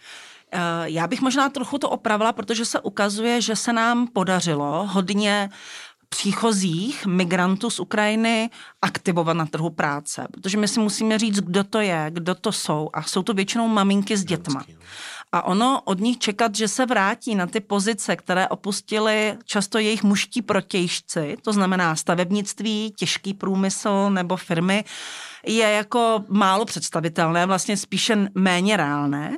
[0.51, 5.49] Eh, já bych možná trochu to opravila, protože se ukazuje, že se nám podařilo hodně
[6.09, 8.49] příchozích migrantů z Ukrajiny
[8.81, 10.27] aktivovat na trhu práce.
[10.31, 12.89] Protože my si musíme říct, kdo to je, kdo to jsou.
[12.93, 14.63] A jsou to většinou maminky s dětma.
[15.31, 20.03] A ono od nich čekat, že se vrátí na ty pozice, které opustili často jejich
[20.03, 24.83] muští protějšci, to znamená stavebnictví, těžký průmysl nebo firmy,
[25.45, 29.37] je jako málo představitelné, vlastně spíše méně reálné.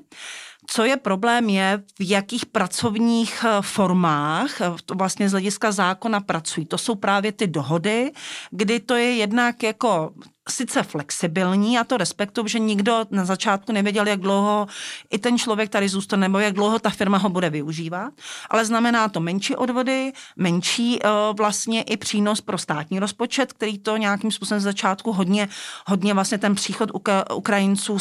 [0.71, 6.19] Co je problém je, v jakých pracovních eh, formách eh, to vlastně z hlediska zákona
[6.19, 6.65] pracují.
[6.65, 8.11] To jsou právě ty dohody,
[8.51, 10.11] kdy to je jednak jako
[10.51, 14.67] sice flexibilní, a to respektuju, že nikdo na začátku nevěděl, jak dlouho
[15.09, 18.13] i ten člověk tady zůstane, nebo jak dlouho ta firma ho bude využívat,
[18.49, 23.97] ale znamená to menší odvody, menší uh, vlastně i přínos pro státní rozpočet, který to
[23.97, 25.49] nějakým způsobem z začátku hodně,
[25.85, 27.99] hodně vlastně ten příchod Uk- Ukrajinců uh,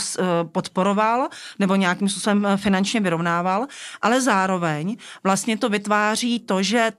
[0.52, 1.28] podporoval,
[1.58, 3.66] nebo nějakým způsobem uh, finančně vyrovnával,
[4.02, 6.92] ale zároveň vlastně to vytváří to, že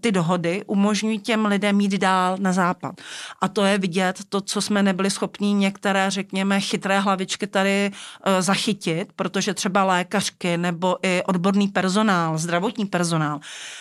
[0.00, 3.00] ty dohody umožňují těm lidem jít dál na západ.
[3.40, 8.32] A to je vidět to, co jsme nebyli schopni některé, řekněme, chytré hlavičky tady uh,
[8.40, 13.40] zachytit, protože třeba lékařky nebo i odborný personál, zdravotní personál,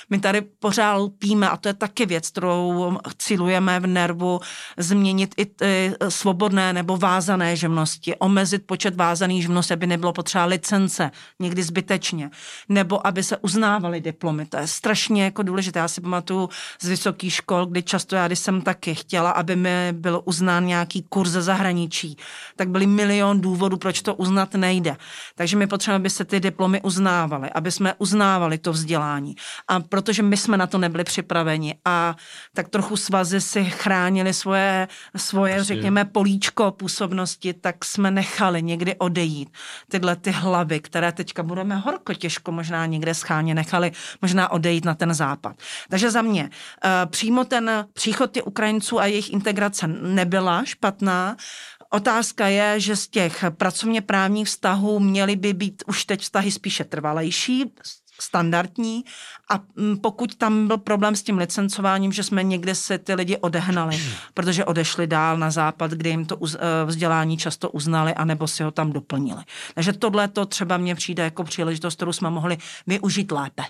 [0.10, 4.39] my tady pořád lpíme a to je taky věc, kterou cílujeme v nervu,
[4.78, 11.12] změnit i ty svobodné nebo vázané živnosti, omezit počet vázaných živností, aby nebylo potřeba licence,
[11.39, 12.30] někdy zbytečně,
[12.70, 14.45] nebo aby se uznávaly diplomy.
[14.45, 15.80] To je strašně jako důležité.
[15.80, 16.49] Já si pamatuju
[16.82, 20.81] z vysokých škol, kdy často já, když jsem taky chtěla, aby mi byl uznán nějaký
[20.82, 22.18] nějaký kurz ze zahraničí,
[22.56, 24.98] tak byly milion důvodů, proč to uznat nejde.
[25.36, 29.36] Takže my potřebujeme, aby se ty diplomy uznávaly, aby jsme uznávali to vzdělání.
[29.68, 32.16] A protože my jsme na to nebyli připraveni a
[32.54, 35.64] tak trochu svazy si chránili svoje, svoje Asi.
[35.64, 39.50] řekněme, políčko působnosti, tak jsme nechali někdy odejít
[39.90, 44.96] tyhle ty hlavy, které teďka budeme horko těžko možná někde scháně nechali možná odejít na
[44.96, 45.56] ten západ.
[45.90, 51.38] Takže za mě eh, přímo ten příchod těch Ukrajinců a jejich integrace nebyla špatná.
[51.90, 56.84] Otázka je, že z těch pracovně právních vztahů měly by být už teď vztahy spíše
[56.84, 57.74] trvalejší,
[58.22, 59.04] standardní
[59.50, 63.38] a mm, pokud tam byl problém s tím licencováním, že jsme někde se ty lidi
[63.38, 64.02] odehnali,
[64.34, 68.72] protože odešli dál na západ, kde jim to eh, vzdělání často uznali, anebo si ho
[68.72, 69.44] tam doplnili.
[69.76, 72.58] Takže tohle to třeba mně přijde jako příležitost, kterou jsme mohli
[72.88, 73.64] využít lépe.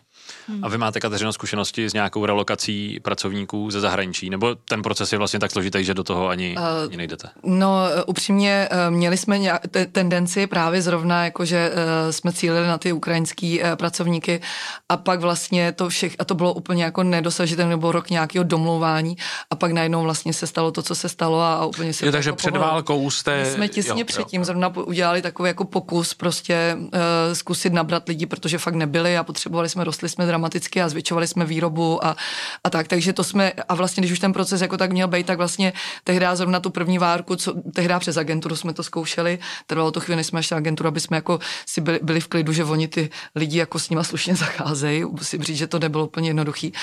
[0.61, 4.29] A vy máte, Kateřino, zkušenosti s nějakou relokací pracovníků ze zahraničí?
[4.29, 7.29] Nebo ten proces je vlastně tak složitý, že do toho ani, uh, ani nejdete?
[7.43, 12.67] No, upřímně, uh, měli jsme nějak, te, tendenci právě zrovna, jako že uh, jsme cílili
[12.67, 14.41] na ty ukrajinský uh, pracovníky
[14.89, 19.17] a pak vlastně to všech, a to bylo úplně jako nedosažitelné, nebo rok nějakého domlouvání
[19.49, 22.11] a pak najednou vlastně se stalo to, co se stalo a, a úplně se jo,
[22.11, 23.43] takže jako před válkou jste...
[23.43, 24.45] My jsme těsně jo, předtím jo.
[24.45, 26.89] zrovna udělali takový jako pokus prostě uh,
[27.33, 31.45] zkusit nabrat lidi, protože fakt nebyli a potřebovali jsme, rostli jsme dramaticky a zvětšovali jsme
[31.45, 32.15] výrobu a,
[32.63, 35.27] a tak, takže to jsme, a vlastně když už ten proces jako tak měl být,
[35.27, 39.91] tak vlastně tehdy zrovna tu první várku, co tehdy přes agenturu jsme to zkoušeli, trvalo
[39.91, 42.63] to chvíli, než jsme ještě agenturu, aby jsme jako si byli, byli v klidu, že
[42.63, 46.73] oni ty lidi jako s nima slušně zacházejí, musím říct, že to nebylo úplně jednoduchý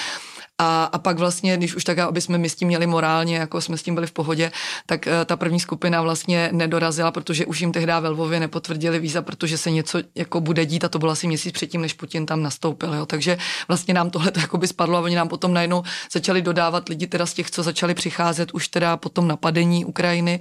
[0.59, 3.61] A, a pak vlastně, když už tak, aby jsme my s tím měli morálně, jako
[3.61, 4.53] jsme s tím byli v pohodě,
[4.87, 9.23] tak uh, ta první skupina vlastně nedorazila, protože už jim tehdy ve Lvově nepotvrdili víza,
[9.23, 12.43] protože se něco jako bude dít a to bylo asi měsíc předtím, než Putin tam
[12.43, 12.95] nastoupil.
[12.95, 13.07] Jo.
[13.07, 13.39] Takže
[13.69, 15.83] vlastně nám tohle to by spadlo a oni nám potom najednou
[16.13, 20.41] začali dodávat lidi teda z těch, co začali přicházet už teda po tom napadení Ukrajiny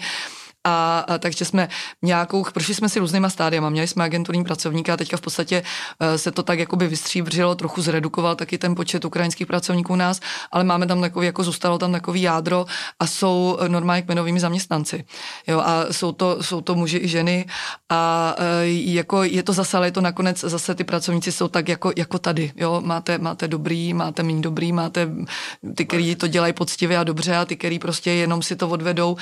[0.68, 1.70] a, a takže jsme
[2.02, 5.64] nějakou, prošli jsme si různýma stádiama, měli jsme agenturní pracovníka a teďka v podstatě
[6.02, 10.20] uh, se to tak jakoby vystříbřilo, trochu zredukoval taky ten počet ukrajinských pracovníků u nás,
[10.52, 12.66] ale máme tam takový, jako zůstalo tam takový jádro
[13.00, 15.06] a jsou normálně kmenovými zaměstnanci.
[15.48, 17.46] Jo, a jsou to, jsou to muži i ženy
[17.90, 21.70] a uh, jako je to zase, ale je to nakonec zase ty pracovníci jsou tak
[21.70, 25.10] jako, jako tady, jo, máte, máte dobrý, máte méně dobrý, máte
[25.76, 29.18] ty, kteří to dělají poctivě a dobře a ty, kteří prostě jenom si to odvedou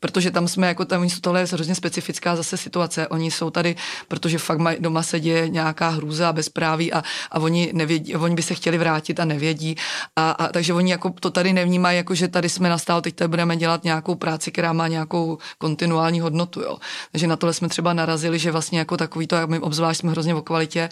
[0.00, 3.08] protože tam jsme jako tam tohle hrozně specifická zase situace.
[3.08, 3.76] Oni jsou tady,
[4.08, 8.34] protože fakt maj, doma se děje nějaká hrůza a bezpráví a, a oni, nevědí, oni
[8.34, 9.76] by se chtěli vrátit a nevědí.
[10.16, 13.28] A, a takže oni jako to tady nevnímají, jako že tady jsme nastál, teď tady
[13.28, 16.60] budeme dělat nějakou práci, která má nějakou kontinuální hodnotu.
[16.60, 16.78] Jo.
[17.12, 20.10] Takže na tohle jsme třeba narazili, že vlastně jako takový to, jak my obzvlášť jsme
[20.10, 20.88] hrozně v kvalitě,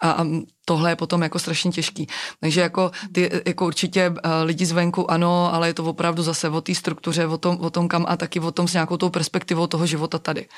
[0.00, 0.26] a, a
[0.64, 2.06] tohle je potom jako strašně těžký.
[2.40, 6.60] Takže jako, ty, jako určitě uh, lidi zvenku ano, ale je to opravdu zase o
[6.60, 9.66] té struktuře, o tom, o tom kam a taky o tom s nějakou tou perspektivou
[9.66, 10.48] toho života tady.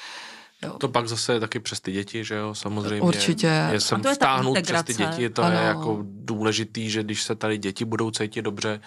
[0.62, 0.72] Jo.
[0.78, 3.00] To pak zase je taky přes ty děti, že jo, samozřejmě.
[3.00, 3.68] Určitě.
[3.72, 5.56] Je sem vstáhnout přes ty děti, to ano.
[5.56, 8.80] je jako důležitý, že když se tady děti budou cítit dobře,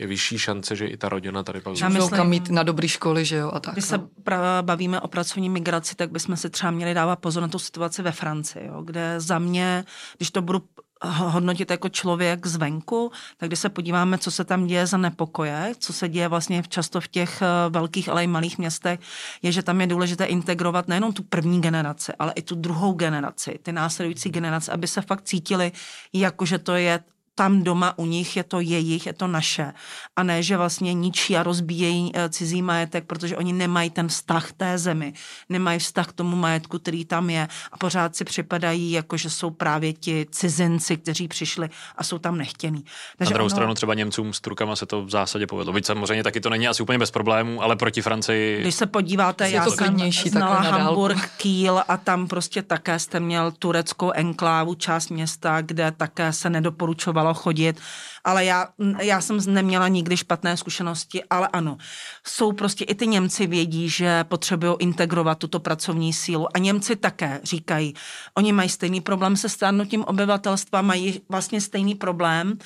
[0.00, 2.88] je vyšší šance, že i ta rodina tady pak Já myslím, kam mít na dobrý
[2.88, 3.74] školy, že jo, a tak.
[3.74, 3.88] Když no.
[3.88, 7.58] se pra- bavíme o pracovní migraci, tak bychom si třeba měli dávat pozor na tu
[7.58, 9.84] situaci ve Francii, jo, kde za mě,
[10.16, 10.62] když to budu
[11.04, 15.92] hodnotit jako člověk zvenku, tak když se podíváme, co se tam děje za nepokoje, co
[15.92, 19.00] se děje vlastně často v těch eh, velkých, ale i malých městech,
[19.42, 23.58] je, že tam je důležité integrovat nejenom tu první generaci, ale i tu druhou generaci,
[23.62, 25.72] ty následující generace, aby se fakt cítili,
[26.12, 27.00] jako že to je
[27.38, 29.72] tam doma u nich je to jejich, je to naše.
[30.16, 34.52] A ne, že vlastně ničí a rozbíjejí eh, cizí majetek, protože oni nemají ten vztah
[34.52, 35.12] té zemi,
[35.48, 39.50] nemají vztah k tomu majetku, který tam je a pořád si připadají, jako že jsou
[39.50, 42.84] právě ti cizinci, kteří přišli a jsou tam nechtění.
[43.18, 43.50] Takže Na druhou ono...
[43.50, 45.72] stranu třeba Němcům s Turkama se to v zásadě povedlo.
[45.72, 48.60] Byť samozřejmě taky to není asi úplně bez problémů, ale proti Francii...
[48.60, 54.10] Když se podíváte, já jsem znala Hamburg, Kiel a tam prostě také jste měl tureckou
[54.14, 57.80] enklávu, část města, kde také se nedoporučovalo dalo chodit,
[58.26, 58.68] ale já,
[59.00, 61.76] já jsem neměla nikdy špatné zkušenosti, ale ano,
[62.26, 67.40] jsou prostě i ty Němci vědí, že potřebují integrovat tuto pracovní sílu a Němci také
[67.42, 67.94] říkají,
[68.34, 72.56] oni mají stejný problém se stárnutím obyvatelstva, mají vlastně stejný problém uh,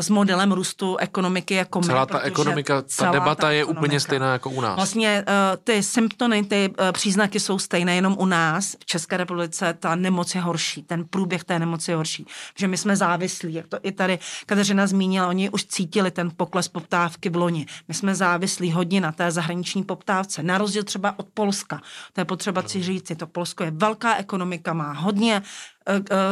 [0.00, 1.86] s modelem růstu ekonomiky jako my.
[1.86, 3.80] Celá ta ekonomika, ta debata ta je ekonomika.
[3.80, 4.76] úplně stejná jako u nás.
[4.76, 5.34] Vlastně uh,
[5.64, 10.34] ty symptomy, ty uh, příznaky jsou stejné, jenom u nás v České republice ta nemoc
[10.34, 12.26] je horší, ten průběh té nemoci je horší,
[12.58, 16.68] že my jsme závislí, jak to i tady Kateřina zmínila, oni už cítili ten pokles
[16.68, 17.66] poptávky v loni.
[17.88, 21.80] My jsme závislí hodně na té zahraniční poptávce, na rozdíl třeba od Polska.
[22.12, 25.42] To je potřeba si říct, to Polsko je velká ekonomika, má hodně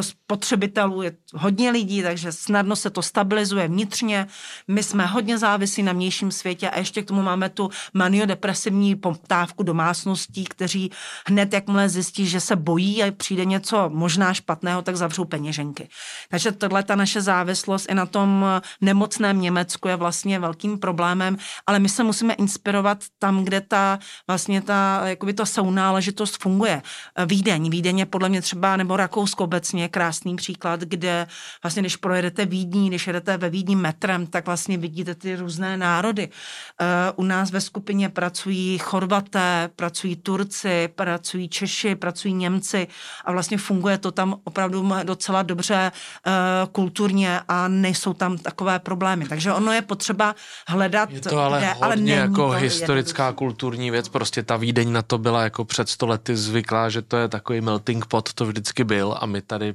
[0.01, 4.27] spotřebitelů, je hodně lidí, takže snadno se to stabilizuje vnitřně.
[4.69, 9.63] My jsme hodně závislí na vnějším světě a ještě k tomu máme tu maniodepresivní poptávku
[9.63, 10.91] domácností, kteří
[11.27, 15.89] hned, jakmile zjistí, že se bojí a přijde něco možná špatného, tak zavřou peněženky.
[16.31, 18.45] Takže tohle ta naše závislost i na tom
[18.81, 21.37] nemocném Německu je vlastně velkým problémem,
[21.67, 26.83] ale my se musíme inspirovat tam, kde ta vlastně ta, jakoby ta sounáležitost funguje.
[27.27, 31.27] Vídeň, Vídeň je podle mě třeba, nebo Rakousko obecně je krásný příklad, kde
[31.63, 36.29] vlastně, když projedete Vídní, když jedete ve Vídní metrem, tak vlastně vidíte ty různé národy.
[36.29, 42.87] Uh, u nás ve skupině pracují Chorvaté, pracují Turci, pracují Češi, pracují Němci
[43.25, 45.93] a vlastně funguje to tam opravdu docela dobře
[46.27, 46.33] uh,
[46.73, 49.29] kulturně a nejsou tam takové problémy.
[49.29, 50.35] Takže ono je potřeba
[50.69, 51.11] hledat.
[51.11, 53.39] Je to ale kde, hodně ale jako historická jednoduchý.
[53.39, 57.29] kulturní věc, prostě ta Vídeň na to byla jako před stolety zvyklá, že to je
[57.29, 59.75] takový melting pot, to vždycky byl a my tady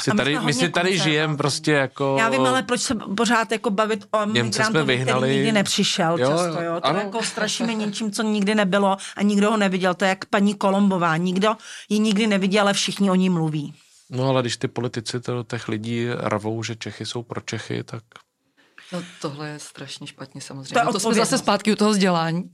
[0.00, 2.16] si tady, my si tady žijeme prostě jako...
[2.18, 5.20] Já vím, ale proč se pořád jako bavit o migrantovi, vyhnali...
[5.20, 6.80] který nikdy nepřišel jo, často, jo?
[6.80, 6.98] To ano.
[6.98, 9.94] jako strašíme něčím, co nikdy nebylo a nikdo ho neviděl.
[9.94, 11.16] To je jak paní Kolombová.
[11.16, 11.56] Nikdo
[11.88, 13.74] ji nikdy neviděl, ale všichni o ní mluví.
[14.10, 18.02] No ale když ty politici to těch lidí rvou, že Čechy jsou pro Čechy, tak
[18.92, 20.80] No tohle je strašně špatně samozřejmě.
[20.84, 22.50] To, to jsme zase zpátky u toho vzdělání.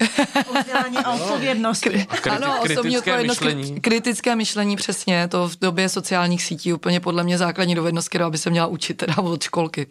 [0.60, 1.84] Vzdělání a odpovědnost.
[1.84, 3.40] Kri- a kriti- ano, osobní odpovědnost.
[3.40, 3.80] Myšlení.
[3.80, 5.28] Kritické myšlení, přesně.
[5.28, 8.94] To v době sociálních sítí úplně podle mě základní dovednost, kterou by se měla učit
[8.94, 9.86] teda od školky.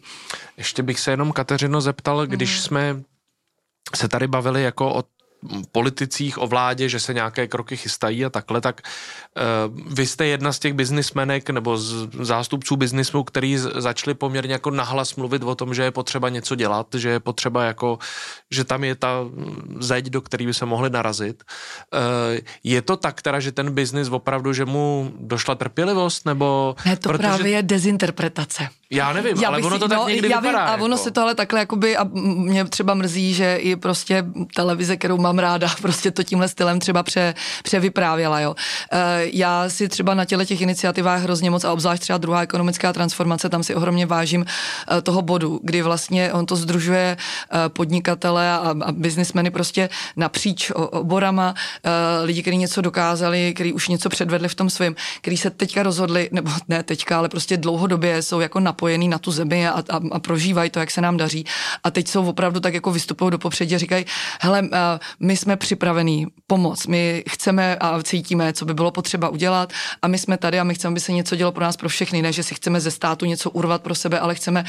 [0.57, 2.61] Ještě bych se jenom Kateřino zeptal, když hmm.
[2.61, 3.03] jsme
[3.95, 5.03] se tady bavili jako o
[5.71, 10.53] politicích, o vládě, že se nějaké kroky chystají a takhle, tak uh, vy jste jedna
[10.53, 15.73] z těch biznismenek nebo z zástupců biznismu, který začali poměrně jako nahlas mluvit o tom,
[15.73, 17.99] že je potřeba něco dělat, že je potřeba jako,
[18.51, 19.19] že tam je ta
[19.79, 21.43] zeď, do který by se mohli narazit.
[21.93, 21.99] Uh,
[22.63, 26.75] je to tak teda, že ten biznis opravdu, že mu došla trpělivost, nebo...
[26.85, 27.27] Ne, to protože...
[27.27, 28.69] právě je dezinterpretace.
[28.89, 30.65] Já nevím, já ale ono to tak no, někdy já vypadá.
[30.65, 31.03] Vím, a ono jako.
[31.03, 34.25] se to ale takhle jakoby, a mě třeba mrzí, že i prostě
[34.55, 38.55] televize, kterou mám ráda, prostě to tímhle stylem třeba pře, převyprávěla, jo.
[38.91, 42.93] E, já si třeba na těle těch iniciativách hrozně moc, a obzvlášť třeba druhá ekonomická
[42.93, 44.45] transformace, tam si ohromně vážím
[44.97, 50.71] e, toho bodu, kdy vlastně on to združuje e, podnikatele a, a biznismeny prostě napříč
[50.75, 51.53] oborama,
[52.23, 56.29] lidi, kteří něco dokázali, kteří už něco předvedli v tom svém, kteří se teďka rozhodli,
[56.31, 60.19] nebo ne teďka, ale prostě dlouhodobě jsou jako napojený na tu zemi a, a, a
[60.19, 61.45] prožívají to, jak se nám daří.
[61.83, 64.05] A teď jsou opravdu tak jako vystupují do popředí a říkají,
[64.41, 64.69] hele,
[65.23, 70.17] my jsme připravení pomoct, my chceme a cítíme, co by bylo potřeba udělat a my
[70.17, 72.43] jsme tady a my chceme, aby se něco dělo pro nás, pro všechny, ne, že
[72.43, 74.65] si chceme ze státu něco urvat pro sebe, ale chceme,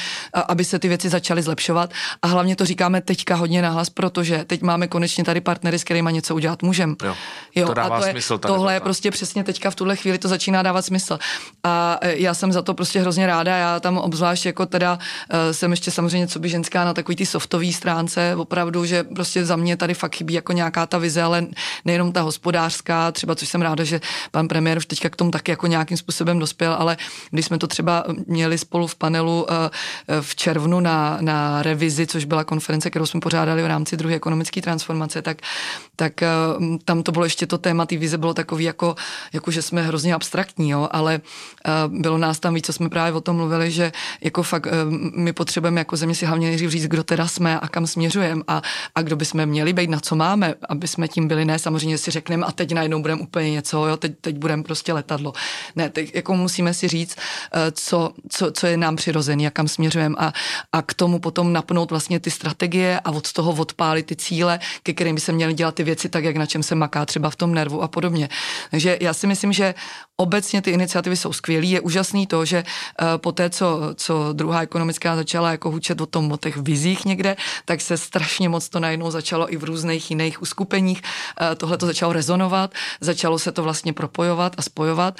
[0.49, 1.91] aby se ty věci začaly zlepšovat.
[2.23, 6.13] A hlavně to říkáme teďka hodně nahlas, protože teď máme konečně tady partnery, s kterými
[6.13, 6.95] něco udělat můžeme.
[7.05, 7.15] Jo,
[7.55, 8.39] jo, to dává a to je, smysl.
[8.39, 11.19] Tady tohle je prostě přesně teďka v tuhle chvíli to začíná dávat smysl.
[11.65, 13.57] A e, já jsem za to prostě hrozně ráda.
[13.57, 14.99] Já tam obzvlášť jako teda
[15.31, 19.45] e, jsem ještě samozřejmě co by ženská na takový ty softové stránce, opravdu, že prostě
[19.45, 21.47] za mě tady fakt chybí jako nějaká ta vize, ale
[21.85, 25.51] nejenom ta hospodářská, třeba, což jsem ráda, že pan premiér už teďka k tomu taky
[25.51, 26.97] jako nějakým způsobem dospěl, ale
[27.31, 29.71] když jsme to třeba měli spolu v panelu e,
[30.21, 34.61] v červnu na, na revizi, což byla konference, kterou jsme pořádali v rámci druhé ekonomické
[34.61, 35.39] transformace, tak,
[35.97, 36.13] tak
[36.85, 38.95] tam to bylo ještě to téma, ty vize bylo takový jako,
[39.33, 43.13] jako že jsme hrozně abstraktní, jo, ale uh, bylo nás tam víc, co jsme právě
[43.13, 44.67] o tom mluvili, že jako fakt
[45.17, 48.63] my potřebujeme jako země si hlavně říct, kdo teda jsme a kam směřujeme a,
[48.95, 50.34] a kdo bychom měli být, na co máme,
[50.68, 53.97] aby jsme tím byli, ne samozřejmě si řekneme a teď najednou budeme úplně něco, jo,
[53.97, 55.32] teď, teď budeme prostě letadlo.
[55.76, 59.68] Ne, teď jako musíme si říct, uh, co, co, co je nám přirozený a kam
[59.68, 60.32] směřujeme a,
[60.72, 64.93] a k tomu potom napnout vlastně ty strategie a od toho odpálit ty cíle, ke
[64.93, 67.37] kterým by se měly dělat ty věci tak, jak na čem se maká třeba v
[67.37, 68.28] tom nervu a podobně.
[68.70, 69.74] Takže já si myslím, že
[70.17, 71.67] obecně ty iniciativy jsou skvělé.
[71.67, 76.07] Je úžasný to, že uh, po té, co, co druhá ekonomická začala jako hučet o
[76.07, 80.11] tom, o těch vizích někde, tak se strašně moc to najednou začalo i v různých
[80.11, 81.03] jiných uskupeních.
[81.41, 85.19] Uh, Tohle to začalo rezonovat, začalo se to vlastně propojovat a spojovat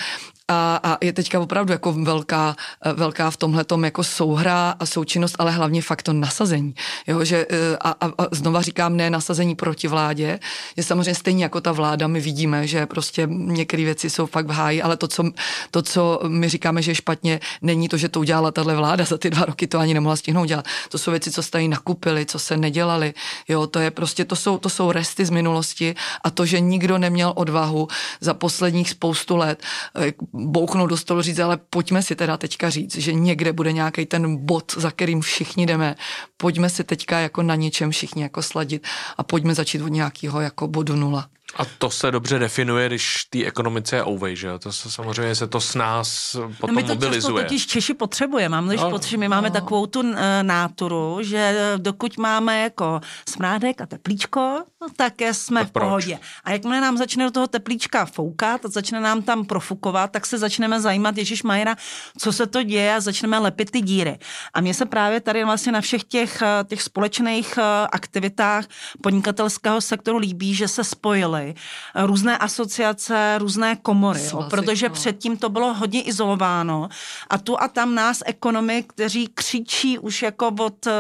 [0.49, 2.57] a, a je teďka opravdu jako velká,
[2.95, 6.75] velká v tomhle jako souhra a součinnost, ale hlavně fakt to nasazení.
[7.07, 10.39] Jo, že, e, a, a, a znova říkám, ne nasazení proti vládě,
[10.77, 14.51] že samozřejmě stejně jako ta vláda, my vidíme, že prostě některé věci jsou fakt v
[14.51, 15.25] háji, ale to co,
[15.71, 19.19] to, co my říkáme, že je špatně, není to, že to udělala tahle vláda za
[19.19, 20.65] ty dva roky, to ani nemohla stihnout dělat.
[20.89, 23.15] To jsou věci, co tady nakupili, co se nedělali.
[23.49, 26.99] Jo, to je prostě, to jsou, to jsou resty z minulosti a to, že nikdo
[26.99, 27.89] neměl odvahu
[28.21, 29.63] za posledních spoustu let
[30.35, 34.37] bouchnout do stolu říct, ale pojďme si teda teďka říct, že někde bude nějaký ten
[34.37, 35.97] bod, za kterým všichni jdeme.
[36.37, 40.69] Pojďme si teďka jako na něčem všichni jako sladit a pojďme začít od nějakého jako
[40.69, 41.29] bodu nula.
[41.57, 44.59] A to se dobře definuje, když té ekonomice je ouvej, že jo?
[44.59, 47.43] To se samozřejmě se to s nás potom no my to mobilizuje.
[47.43, 48.57] Často totiž Češi potřebujeme.
[48.57, 49.53] Mám no, pocit, že my máme no.
[49.53, 54.41] takovou tu uh, náturu, že dokud máme jako smrádek a teplíčko,
[54.81, 55.85] no, tak jsme tak v proč?
[55.85, 56.19] pohodě.
[56.45, 60.39] A jakmile nám začne do toho teplíčka foukat a začne nám tam profukovat, tak se
[60.39, 61.77] začneme zajímat, Ježíš Majera,
[62.19, 64.19] co se to děje a začneme lepit ty díry.
[64.55, 68.65] A mně se právě tady vlastně na všech těch, eh, těch společných eh, aktivitách
[69.03, 71.55] podnikatelského sektoru líbí, že se spojili spojily
[72.07, 74.95] různé asociace, různé komory, Svazy, jo, protože no.
[74.95, 76.89] předtím to bylo hodně izolováno
[77.31, 80.93] a tu a tam nás ekonomy, kteří křičí už jako od eh,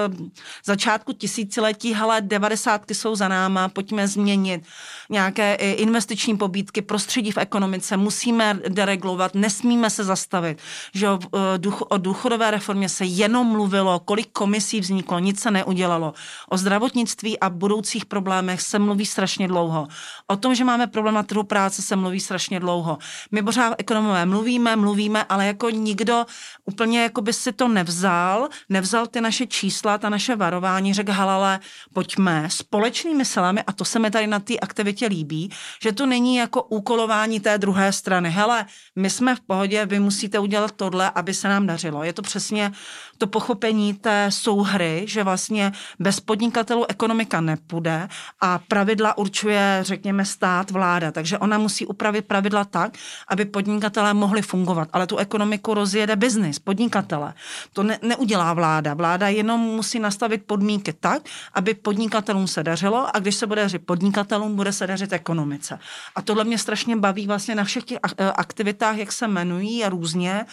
[0.64, 4.64] začátku tisíciletí, hele, devadesátky jsou za náma, pojďme změnit
[5.10, 10.58] nějaké investiční pobídky, prostředí v ekonomice, musíme deregulovat, nesmíme se zastavit,
[10.94, 16.14] že o, eh, o důchodové reformě se jenom mluvilo, kolik komisí vzniklo, nic se neudělalo.
[16.48, 19.88] O zdravotnictví a budoucích problémech se mluví strašně dlouho.
[20.26, 22.98] O tom, že máme problém na trhu práce, se mluví strašně dlouho.
[23.32, 26.24] My pořád ekonomové mluvíme, mluvíme, ale jako nikdo
[26.64, 31.60] úplně jako by si to nevzal, nevzal ty naše čísla, ta naše varování, řekl, halale,
[31.92, 35.50] pojďme společnými silami, a to se mi tady na té aktivitě líbí,
[35.82, 38.30] že to není jako úkolování té druhé strany.
[38.30, 38.66] Hele,
[38.96, 42.04] my jsme v pohodě, vy musíte udělat tohle, aby se nám dařilo.
[42.04, 42.72] Je to přesně
[43.18, 48.08] to pochopení té souhry, že vlastně bez podnikatelů ekonomika nepůjde
[48.40, 51.12] a pravidla určuje, řekněme, stát, vláda.
[51.12, 52.92] Takže ona musí upravit pravidla tak,
[53.28, 54.88] aby podnikatelé mohli fungovat.
[54.92, 57.34] Ale tu ekonomiku rozjede biznis, podnikatele.
[57.72, 58.94] To ne, neudělá vláda.
[58.94, 61.22] Vláda jenom musí nastavit podmínky tak,
[61.54, 65.78] aby podnikatelům se dařilo a když se bude dařit podnikatelům, bude se dařit ekonomice.
[66.14, 67.98] A tohle mě strašně baví vlastně na všech těch
[68.34, 70.46] aktivitách, jak se jmenují a různě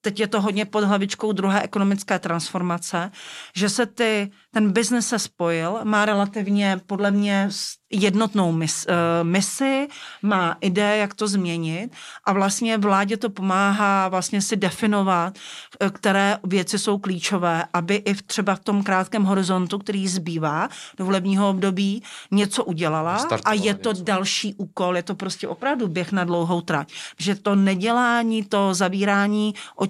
[0.00, 3.10] teď je to hodně pod hlavičkou druhé ekonomické transformace,
[3.56, 7.48] že se ty, ten biznes se spojil, má relativně podle mě
[7.90, 8.94] jednotnou mis, uh,
[9.28, 9.88] misi,
[10.22, 11.92] má ideje, jak to změnit
[12.24, 15.38] a vlastně vládě to pomáhá vlastně si definovat,
[15.80, 20.68] eh, které věci jsou klíčové, aby i v, třeba v tom krátkém horizontu, který zbývá
[20.98, 24.04] do volebního období, něco udělala a je to něco.
[24.04, 26.92] další úkol, je to prostě opravdu běh na dlouhou trať.
[27.18, 29.89] Že to nedělání, to zavírání očí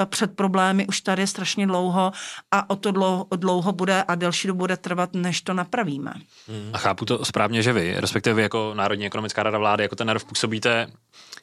[0.00, 2.12] eh, před problémy už tady strašně dlouho
[2.50, 6.12] a o to dlouho, dlouho bude a delší dobu bude trvat, než to napravíme.
[6.48, 6.70] Hmm.
[6.72, 10.06] A chápu to správně, že vy, respektive vy jako Národní ekonomická rada vlády, jako ten
[10.06, 10.86] NERV působíte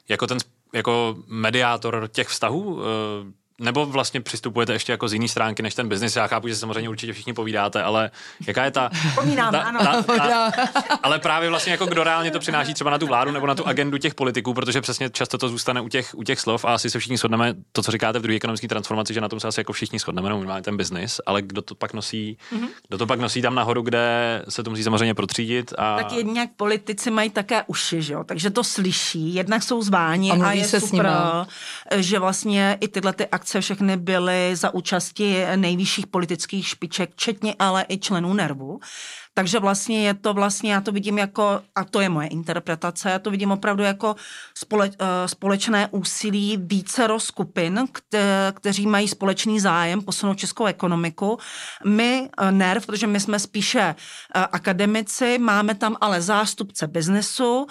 [0.08, 0.38] jako ten
[0.72, 5.88] jako mediátor těch vztahů, eh, nebo vlastně přistupujete ještě jako z jiné stránky než ten
[5.88, 6.16] biznis?
[6.16, 8.10] Já chápu, že samozřejmě určitě všichni povídáte, ale
[8.46, 8.90] jaká je ta...
[9.14, 9.80] Povídáme, ano.
[9.80, 10.52] Ta, ta,
[11.02, 13.66] ale právě vlastně jako kdo reálně to přináší třeba na tu vládu nebo na tu
[13.66, 16.90] agendu těch politiků, protože přesně často to zůstane u těch, u těch slov a asi
[16.90, 19.60] se všichni shodneme, to, co říkáte v druhé ekonomické transformaci, že na tom se asi
[19.60, 22.68] jako všichni shodneme, nebo máme ten biznis, ale kdo to pak nosí, mm-hmm.
[22.88, 25.72] kdo to pak nosí tam nahoru, kde se to musí samozřejmě protřídit.
[25.78, 25.96] A...
[25.96, 28.24] Tak jednak politici mají také uši, že jo?
[28.24, 31.06] takže to slyší, jednak jsou zváni a, a je se super,
[31.96, 37.84] že vlastně i tyhle ty akce všechny byly za účasti nejvyšších politických špiček, včetně ale
[37.88, 38.80] i členů nervu.
[39.38, 43.18] Takže vlastně je to vlastně, já to vidím jako, a to je moje interpretace, já
[43.18, 44.16] to vidím opravdu jako
[44.54, 51.38] spole, eh, společné úsilí více skupin, kte, kteří mají společný zájem posunout českou ekonomiku.
[51.84, 57.66] My, eh, NERV, protože my jsme spíše eh, akademici, máme tam ale zástupce biznesu,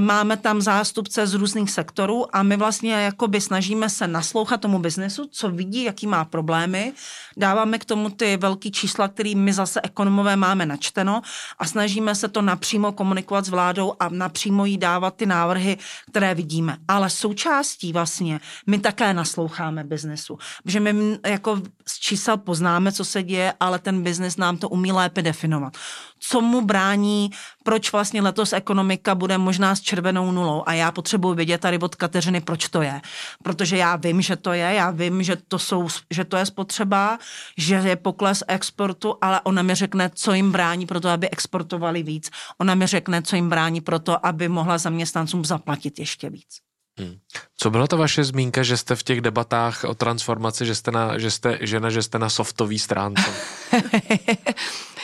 [0.00, 5.28] máme tam zástupce z různých sektorů a my vlastně jakoby snažíme se naslouchat tomu biznesu,
[5.30, 6.92] co vidí, jaký má problémy,
[7.36, 11.22] dáváme k tomu ty velký čísla, který my zase ekonomové máme načteno všechno
[11.58, 15.78] a snažíme se to napřímo komunikovat s vládou a napřímo jí dávat ty návrhy,
[16.10, 16.76] které vidíme.
[16.88, 20.38] Ale součástí vlastně my také nasloucháme biznesu.
[20.62, 24.92] Protože my jako z čísel poznáme, co se děje, ale ten biznes nám to umí
[24.92, 25.76] lépe definovat.
[26.20, 27.30] Co mu brání,
[27.64, 31.94] proč vlastně letos ekonomika bude možná s červenou nulou a já potřebuji vědět tady od
[31.94, 33.00] Kateřiny, proč to je.
[33.42, 37.18] Protože já vím, že to je, já vím, že to, jsou, že to je spotřeba,
[37.56, 42.02] že je pokles exportu, ale ona mi řekne, co jim brání pro to, aby exportovali
[42.02, 42.30] víc.
[42.58, 46.60] Ona mi řekne, co jim brání pro to, aby mohla zaměstnancům zaplatit ještě víc.
[46.98, 47.18] Hmm.
[47.56, 51.18] Co byla ta vaše zmínka, že jste v těch debatách o transformaci, že jste, na,
[51.18, 53.30] že jste žena, že jste na softový stránce?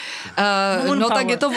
[0.87, 1.17] Uh, no power.
[1.17, 1.51] tak je to,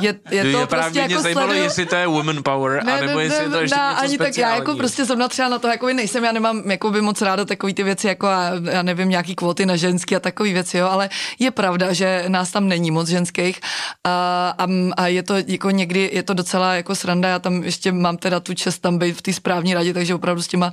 [0.00, 1.64] je, je to je prostě právě jako mě zajímalo, sleduju...
[1.64, 4.18] jestli to je woman power, ne, anebo ne, jestli je to ještě ne, něco ani
[4.18, 7.22] tak já jako prostě zrovna třeba na to jako nejsem, já nemám jako by moc
[7.22, 8.28] ráda takový ty věci, jako
[8.70, 12.50] já nevím, nějaký kvóty na ženský a takový věci, jo, ale je pravda, že nás
[12.50, 13.60] tam není moc ženských
[14.04, 17.92] a, a, a je to jako někdy, je to docela jako sranda, já tam ještě
[17.92, 20.72] mám teda tu čest tam být v té správní radě, takže opravdu s těma,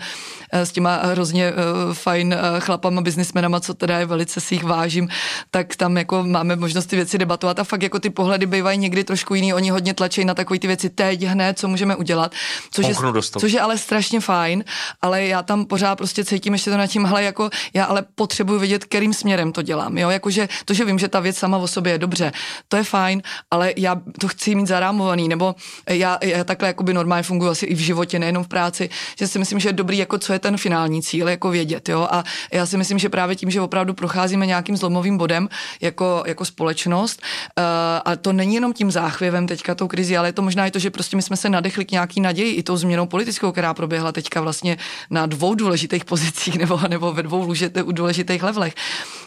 [0.54, 5.10] s těma hrozně uh, fajn uh, chlapama, biznismenama, co teda je velice si jich vážím,
[5.52, 9.04] tak tam jako máme možnost ty věci debatovat a fakt jako ty pohledy bývají někdy
[9.04, 12.32] trošku jiný, oni hodně tlačí na takové ty věci teď hned, co můžeme udělat,
[12.72, 12.96] což je,
[13.40, 14.64] což je ale strašně fajn,
[15.02, 18.60] ale já tam pořád prostě cítím ještě to na tím, hele, jako já ale potřebuji
[18.60, 21.68] vědět, kterým směrem to dělám, jo, jakože to, že vím, že ta věc sama o
[21.68, 22.32] sobě je dobře,
[22.68, 25.56] to je fajn, ale já to chci mít zarámovaný, nebo
[25.90, 28.90] já, já takhle jakoby normálně funguji asi i v životě, nejenom v práci,
[29.20, 32.08] že si myslím, že je dobrý, jako co je ten finální cíl, jako vědět, jo,
[32.12, 35.50] a já si myslím, že právě tím, že opravdu procházíme nějakým zlomovým bodem
[35.82, 37.64] jako, jako společnost, Uh,
[38.06, 40.80] a to není jenom tím záchvěvem teďka tou krizi, ale je to možná i to,
[40.80, 44.12] že prostě my jsme se nadechli k nějaký naději i tou změnou politickou, která proběhla
[44.12, 44.78] teďka vlastně
[45.10, 47.54] na dvou důležitých pozicích nebo, nebo ve dvou
[47.92, 48.76] důležitých levelech.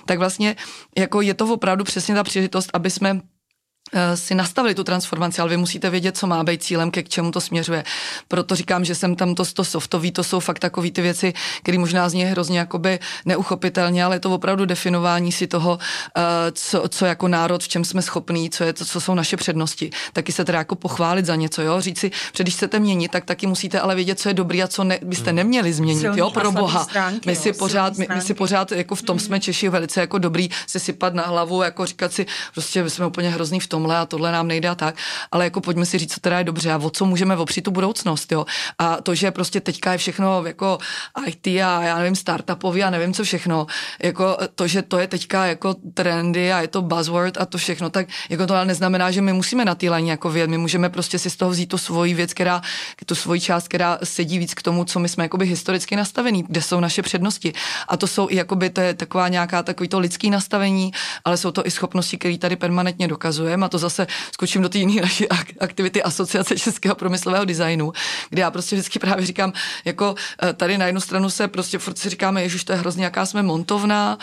[0.07, 0.57] Tak vlastně
[0.99, 3.32] jako je to opravdu přesně ta příležitost, aby jsme Eh,
[4.15, 7.31] si nastavili tu transformaci, ale vy musíte vědět, co má být cílem, ke k čemu
[7.31, 7.85] to směřuje.
[8.29, 11.33] Proto říkám, že jsem tam to, to softový, to jsou fakt takové ty věci,
[11.63, 15.79] které možná zní hrozně jakoby neuchopitelně, ale je to opravdu definování si toho,
[16.17, 16.23] eh,
[16.53, 19.91] co, co jako národ, v čem jsme schopní, co, je, co jsou naše přednosti.
[20.13, 23.25] Taky se teda jako pochválit za něco, jo, říct si, že když chcete měnit, tak
[23.25, 25.37] taky musíte ale vědět, co je dobrý a co ne, byste hmm.
[25.37, 26.85] neměli změnit, Silný jo, pro boha.
[26.85, 30.19] Stránky, my si pořád, my, my, si pořád jako v tom jsme Češi velice jako
[30.19, 33.99] dobrý se sypat na hlavu, jako říkat si, prostě jsme úplně hrozný v tom, tomhle
[33.99, 34.95] a tohle nám nejde a tak,
[35.33, 37.71] ale jako pojďme si říct, co teda je dobře a o co můžeme opřít tu
[37.71, 38.47] budoucnost, jo.
[38.79, 40.79] A to, že prostě teďka je všechno jako
[41.27, 43.67] IT a já nevím, startupový a nevím co všechno,
[44.03, 47.91] jako to, že to je teďka jako trendy a je to buzzword a to všechno,
[47.91, 51.19] tak jako to ale neznamená, že my musíme na té jako věd, my můžeme prostě
[51.19, 52.63] si z toho vzít tu svoji věc, která,
[53.07, 56.63] tu svoji část, která sedí víc k tomu, co my jsme jakoby historicky nastavení, kde
[56.63, 57.53] jsou naše přednosti.
[57.89, 60.93] A to jsou i jakoby, to je taková nějaká takový to lidský nastavení,
[61.25, 63.67] ale jsou to i schopnosti, které tady permanentně dokazujeme.
[63.67, 65.29] A to zase skočím do té jiné naší
[65.61, 67.93] aktivity Asociace českého promyslového designu,
[68.31, 69.53] kde já prostě vždycky právě říkám,
[69.85, 73.05] jako eh, tady na jednu stranu se prostě furt si říkáme, že to je hrozně,
[73.05, 74.19] jaká jsme montovná,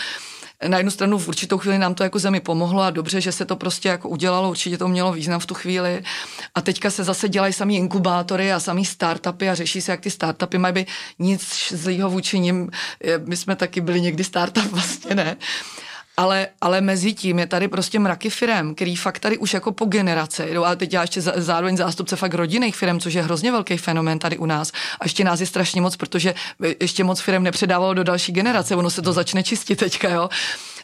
[0.67, 3.45] na jednu stranu v určitou chvíli nám to jako zemi pomohlo a dobře, že se
[3.45, 6.03] to prostě jako udělalo, určitě to mělo význam v tu chvíli.
[6.55, 10.11] A teďka se zase dělají samý inkubátory a samý startupy a řeší se, jak ty
[10.11, 10.87] startupy mají být
[11.19, 12.69] nic zlýho vůči nim.
[13.25, 15.37] My jsme taky byli někdy startup, vlastně ne.
[16.19, 19.85] Ale, ale mezi tím je tady prostě mraky firem, který fakt tady už jako po
[19.85, 20.65] generace jdou.
[20.65, 24.37] A teď já ještě zároveň zástupce fakt rodinných firm, což je hrozně velký fenomén tady
[24.37, 24.71] u nás.
[24.99, 26.33] A ještě nás je strašně moc, protože
[26.79, 28.75] ještě moc firm nepředávalo do další generace.
[28.75, 30.29] Ono se to začne čistit teďka, jo.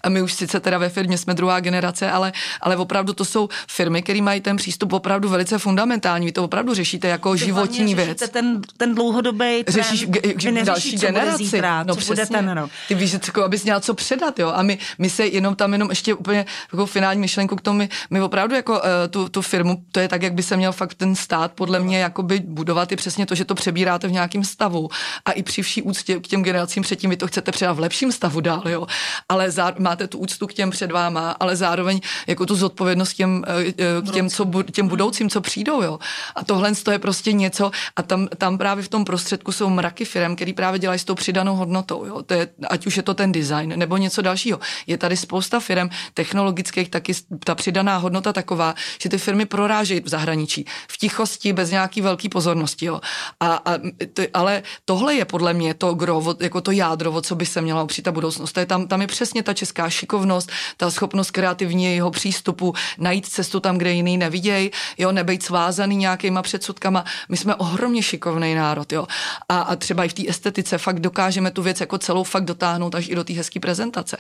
[0.06, 3.50] A my už sice teda ve firmě jsme druhá generace, ale, ale opravdu to jsou
[3.68, 6.26] firmy, které mají ten přístup opravdu velice fundamentální.
[6.26, 8.30] Vy to opravdu řešíte jako Vy životní věc.
[8.30, 11.46] Ten, ten dlouhodobý trend, Řešíš ge, další generaci.
[11.46, 12.16] Zítra, no, co přesně.
[12.16, 12.72] bude ten rok.
[12.88, 14.52] Ty víš, jako, abys měl co předat, jo.
[14.56, 17.90] A my, my se jenom tam jenom ještě úplně jako finální myšlenku k tomu, my,
[18.10, 18.80] my opravdu jako uh,
[19.10, 22.00] tu, tu, firmu, to je tak, jak by se měl fakt ten stát podle mě
[22.00, 24.90] jakoby budovat i přesně to, že to přebíráte v nějakém stavu
[25.26, 28.12] a i při vší úctě k těm generacím předtím vy to chcete předat v lepším
[28.12, 28.88] stavu dál, jo.
[29.30, 33.44] Ale zá, máte tu úctu k těm před váma, ale zároveň jako tu zodpovědnost těm,
[33.48, 36.00] eh, eh, k těm, co, těm budoucím, co přijdou, jo.
[36.36, 40.06] A tohle to je prostě něco a tam, tam právě v tom prostředku jsou mraky
[40.06, 42.24] firm, který právě dělají s tou přidanou hodnotou, jo.
[42.24, 44.60] To je, ať už je to ten design nebo něco dalšího.
[44.88, 50.10] Je tady spousta firm technologických, taky ta přidaná hodnota taková, že ty firmy prorážejí v
[50.10, 53.00] zahraničí, v tichosti, bez nějaký velký pozornosti, jo.
[53.40, 53.72] A, a
[54.14, 57.84] to, ale tohle je podle mě to gro, jako to jádro, co by se měla
[57.84, 58.52] opřít ta budoucnost.
[58.52, 63.60] To je tam, tam je přesně ta česká šikovnost, ta schopnost kreativního přístupu, najít cestu
[63.60, 67.06] tam, kde jiný nevidějí, jo, nebejt svázaný nějakýma předsudkama.
[67.30, 69.08] My jsme ohromně šikovný národ, jo.
[69.50, 72.96] A, a třeba i v té estetice fakt dokážeme tu věc jako celou fakt dotáhnout
[72.96, 74.18] až i do té hezké prezentace.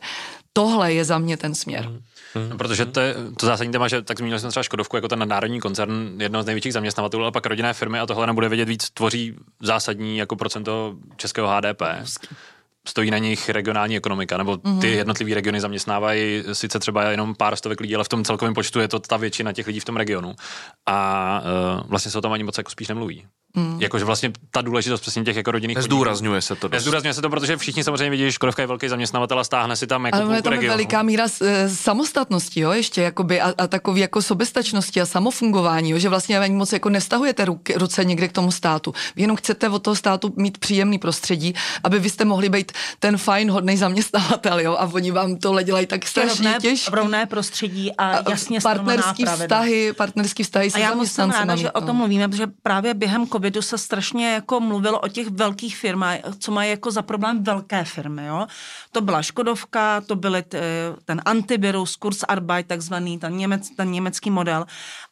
[0.53, 1.89] Tohle je za mě ten směr.
[1.89, 2.01] Mm.
[2.49, 5.27] No, protože to, je, to zásadní téma, že tak zmínil jsem třeba Škodovku jako ten
[5.27, 8.89] národní koncern, jedno z největších zaměstnavatelů, ale pak rodinné firmy a tohle nebude vědět víc,
[8.89, 11.81] tvoří zásadní jako procento českého HDP
[12.87, 14.85] stojí na nich regionální ekonomika, nebo ty mm-hmm.
[14.87, 18.87] jednotlivé regiony zaměstnávají sice třeba jenom pár stovek lidí, ale v tom celkovém počtu je
[18.87, 20.35] to ta většina těch lidí v tom regionu.
[20.85, 21.41] A
[21.79, 23.25] uh, vlastně se o tom ani moc jako spíš nemluví.
[23.55, 23.77] Mm.
[23.81, 26.69] Jakože vlastně ta důležitost přesně těch jako rodinných Zdůrazňuje se to.
[26.77, 29.87] Zdůrazňuje se to, protože všichni samozřejmě vidí, že Škodovka je velký zaměstnavatel a stáhne si
[29.87, 30.69] tam jako Ale je tam regionu.
[30.69, 35.97] veliká míra e, samostatnosti, jo, ještě jakoby, a, a takový jako sobestačnosti a samofungování, jo,
[35.97, 38.93] že vlastně ani moc jako nestahujete ruky, ruce někde k tomu státu.
[39.15, 41.53] Vy jenom chcete od toho státu mít příjemný prostředí,
[41.83, 45.87] aby vy jste mohli být ten fajn, hodný zaměstnavatel, jo, a oni vám tohle dělají
[45.87, 46.95] tak strašně rovné, těžké.
[46.95, 51.81] Rovné prostředí a jasně partnerský vztahy, partnerský vztahy se a já jsem ráda, že o
[51.81, 56.51] tom mluvíme, protože právě během covidu se strašně jako mluvilo o těch velkých firmách, co
[56.51, 58.47] mají jako za problém velké firmy, jo.
[58.91, 60.59] To byla Škodovka, to byly t,
[61.05, 64.65] ten antivirus, Kurzarbeit, takzvaný, ten, němec, ten německý model.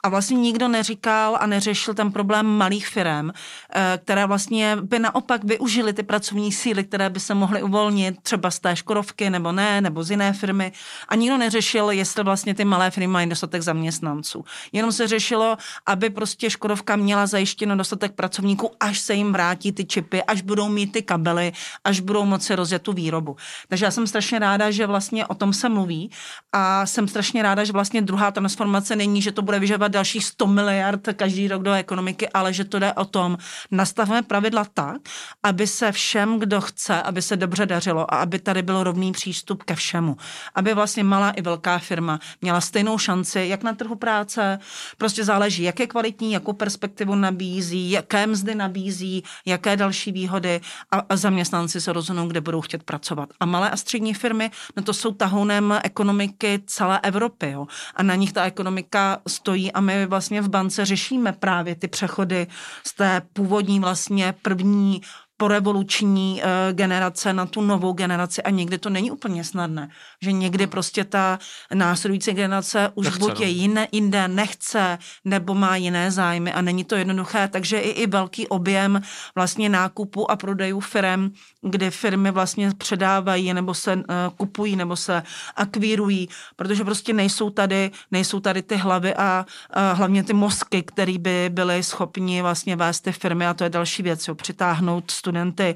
[0.03, 5.43] A vlastně nikdo neříkal a neřešil ten problém malých firm, eh, které vlastně by naopak
[5.43, 9.81] využili ty pracovní síly, které by se mohly uvolnit třeba z té Škodovky nebo ne,
[9.81, 10.71] nebo z jiné firmy.
[11.07, 14.45] A nikdo neřešil, jestli vlastně ty malé firmy mají dostatek zaměstnanců.
[14.71, 19.85] Jenom se řešilo, aby prostě Škodovka měla zajištěno dostatek pracovníků, až se jim vrátí ty
[19.85, 21.51] čipy, až budou mít ty kabely,
[21.83, 23.35] až budou moci rozjet tu výrobu.
[23.67, 26.11] Takže já jsem strašně ráda, že vlastně o tom se mluví
[26.53, 30.47] a jsem strašně ráda, že vlastně druhá transformace není, že to bude vyžadovat dalších 100
[30.47, 33.37] miliard každý rok do ekonomiky, ale že to jde o tom,
[33.71, 35.01] nastavíme pravidla tak,
[35.43, 39.63] aby se všem, kdo chce, aby se dobře dařilo a aby tady byl rovný přístup
[39.63, 40.17] ke všemu.
[40.55, 44.59] Aby vlastně malá i velká firma měla stejnou šanci, jak na trhu práce,
[44.97, 51.15] prostě záleží, jaké kvalitní, jakou perspektivu nabízí, jaké mzdy nabízí, jaké další výhody a, a
[51.15, 53.29] zaměstnanci se rozhodnou, kde budou chtět pracovat.
[53.39, 57.51] A malé a střední firmy, no to jsou tahounem ekonomiky celé Evropy.
[57.51, 57.67] Jo.
[57.95, 62.47] A na nich ta ekonomika stojí a my vlastně v bance řešíme právě ty přechody
[62.87, 65.01] z té původní vlastně první
[65.37, 69.89] porevoluční uh, generace na tu novou generaci a někdy to není úplně snadné.
[70.21, 71.39] Že někdy prostě ta
[71.73, 73.45] následující generace už nechce, buď no.
[73.45, 77.47] je jiné, jinde nechce, nebo má jiné zájmy a není to jednoduché.
[77.47, 79.01] Takže i, i velký objem
[79.35, 81.29] vlastně nákupu a prodejů firm,
[81.61, 84.03] kdy firmy vlastně předávají nebo se uh,
[84.37, 85.23] kupují nebo se
[85.55, 91.17] akvírují, protože prostě nejsou tady, nejsou tady ty hlavy a uh, hlavně ty mozky, které
[91.17, 95.75] by byly schopni vlastně vést ty firmy a to je další věc, jo, přitáhnout studenty,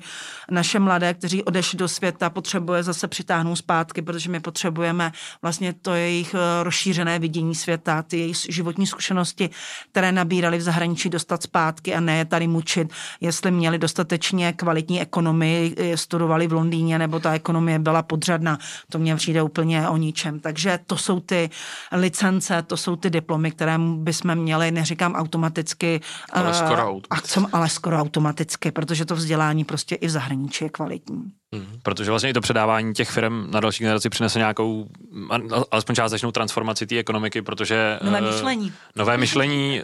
[0.52, 5.94] naše mladé, kteří odešli do světa, potřebuje zase přitáhnout zpátky, protože my potřebujeme vlastně to
[5.94, 9.50] jejich eh, rozšířené vidění světa, ty jejich životní zkušenosti,
[9.92, 15.02] které nabírali v zahraničí, dostat zpátky a ne je tady mučit, jestli měli dostatečně kvalitní
[15.02, 18.60] ekonomii, eh, studovali v Londýně, nebo ta ekonomie byla podřadná.
[18.92, 20.40] To mě přijde úplně o ničem.
[20.40, 21.50] Takže to jsou ty
[21.92, 26.02] licence, to jsou ty diplomy, které bychom měli, neříkám automaticky,
[26.34, 31.32] ale skoro automaticky, ale skoro automaticky protože to vzdělání prostě i v zahraničí je kvalitní.
[31.56, 31.80] Hmm.
[31.84, 34.88] Protože vlastně i to předávání těch firm na další generaci přinese nějakou,
[35.72, 38.00] alespoň částečnou transformaci té ekonomiky, protože...
[38.04, 38.74] Nové uh, myšlení.
[38.96, 39.82] Nové myšlení,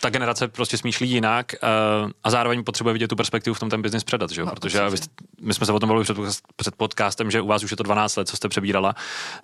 [0.00, 3.82] ta generace prostě smýšlí jinak uh, a zároveň potřebuje vidět tu perspektivu v tom ten
[3.82, 4.46] biznis předat, že jo?
[4.46, 4.96] No, protože vy,
[5.40, 6.16] my jsme se o tom bavili před,
[6.56, 8.94] před podcastem, že u vás už je to 12 let, co jste přebírala,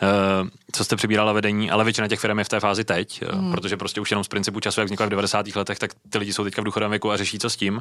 [0.02, 3.52] uh, co jste přebírala vedení, ale většina těch firm je v té fázi teď, hmm.
[3.52, 5.56] protože prostě už jenom z principu času, jak vznikla v 90.
[5.56, 7.80] letech, tak ty lidi jsou teďka v důchodovém věku a řeší, co s tím.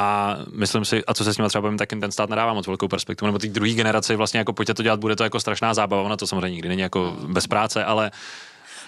[0.00, 2.66] A myslím si, a co se s ním třeba bavím, tak ten stát nedává moc
[2.66, 5.74] velkou perspektivu, nebo ty druhé generaci vlastně jako pojďte to dělat, bude to jako strašná
[5.74, 8.10] zábava, ona to samozřejmě nikdy není jako bez práce, ale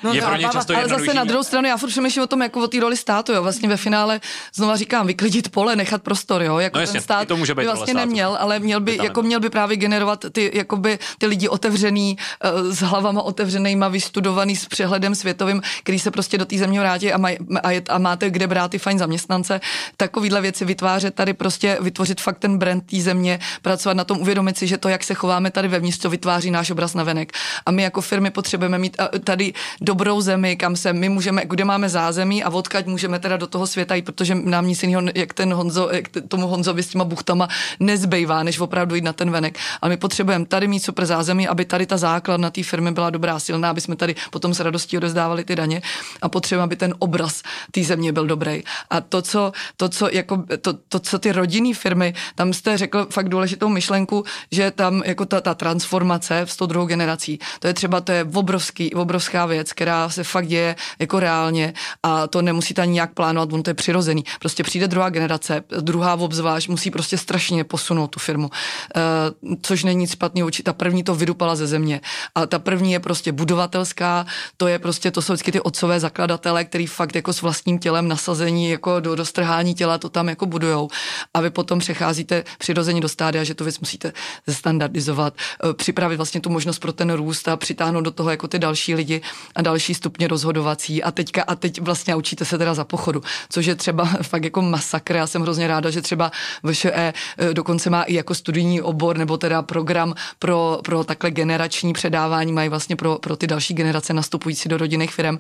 [0.03, 2.43] No, je pro ně často ale zase na druhou stranu, já furt přemýšlím o tom,
[2.43, 3.43] jako o té roli státu, jo.
[3.43, 4.21] Vlastně ve finále
[4.55, 6.59] znova říkám, vyklidit pole, nechat prostor, jo.
[6.59, 9.23] Jako no jasně, ten stát to může být by vlastně neměl, ale měl by, jako
[9.23, 14.67] měl by právě generovat ty, jakoby, ty lidi otevřený, uh, s hlavama otevřenýma, vystudovaný s
[14.67, 18.31] přehledem světovým, který se prostě do té země vrátí a, maj, a, je, a, máte
[18.31, 19.61] kde brát ty fajn zaměstnance.
[19.97, 24.59] Takovýhle věci vytvářet tady prostě, vytvořit fakt ten brand té země, pracovat na tom, uvědomit
[24.59, 27.33] si, že to, jak se chováme tady vevnitř, to vytváří náš obraz na venek.
[27.67, 29.53] A my jako firmy potřebujeme mít tady
[29.85, 33.67] dobrou zemi, kam se my můžeme, kde máme zázemí a odkaď můžeme teda do toho
[33.67, 37.49] světa jít, protože nám nic jiného, jak ten Honzo, jak tomu Honzovi s těma buchtama
[37.81, 39.59] nezbývá, než opravdu jít na ten venek.
[39.81, 43.39] Ale my potřebujeme tady mít super zázemí, aby tady ta základna té firmy byla dobrá,
[43.39, 45.83] silná, aby jsme tady potom s radostí odezdávali ty daně
[46.23, 48.63] a potřebujeme, aby ten obraz té země byl dobrý.
[48.91, 53.07] A to, co, to, co, jako, to, to, co ty rodinné firmy, tam jste řekl
[53.11, 56.85] fakt důležitou myšlenku, že tam jako ta, ta transformace v 102.
[56.85, 61.75] generací, to je třeba, to je obrovský, obrovská věc, která se fakt děje jako reálně
[62.03, 64.25] a to nemusíte ani nějak plánovat, on to je přirozený.
[64.41, 70.01] Prostě přijde druhá generace, druhá obzvlášť musí prostě strašně posunout tu firmu, uh, což není
[70.01, 72.01] nic špatného, ta první to vydupala ze země.
[72.35, 76.65] A ta první je prostě budovatelská, to je prostě, to jsou vždycky ty otcové zakladatele,
[76.65, 80.89] který fakt jako s vlastním tělem nasazení jako do, strhání těla to tam jako budujou.
[81.35, 84.13] A vy potom přecházíte přirozeně do stádia, že tu věc musíte
[84.47, 88.59] zestandardizovat, uh, připravit vlastně tu možnost pro ten růst a přitáhnout do toho jako ty
[88.59, 89.21] další lidi
[89.55, 93.67] a další stupně rozhodovací a teďka a teď vlastně učíte se teda za pochodu, což
[93.67, 95.17] je třeba fakt jako masakr.
[95.17, 96.93] Já jsem hrozně ráda, že třeba VŠE
[97.39, 102.53] eh, dokonce má i jako studijní obor nebo teda program pro, pro takhle generační předávání,
[102.53, 105.39] mají vlastně pro, pro ty další generace nastupující do rodinných firm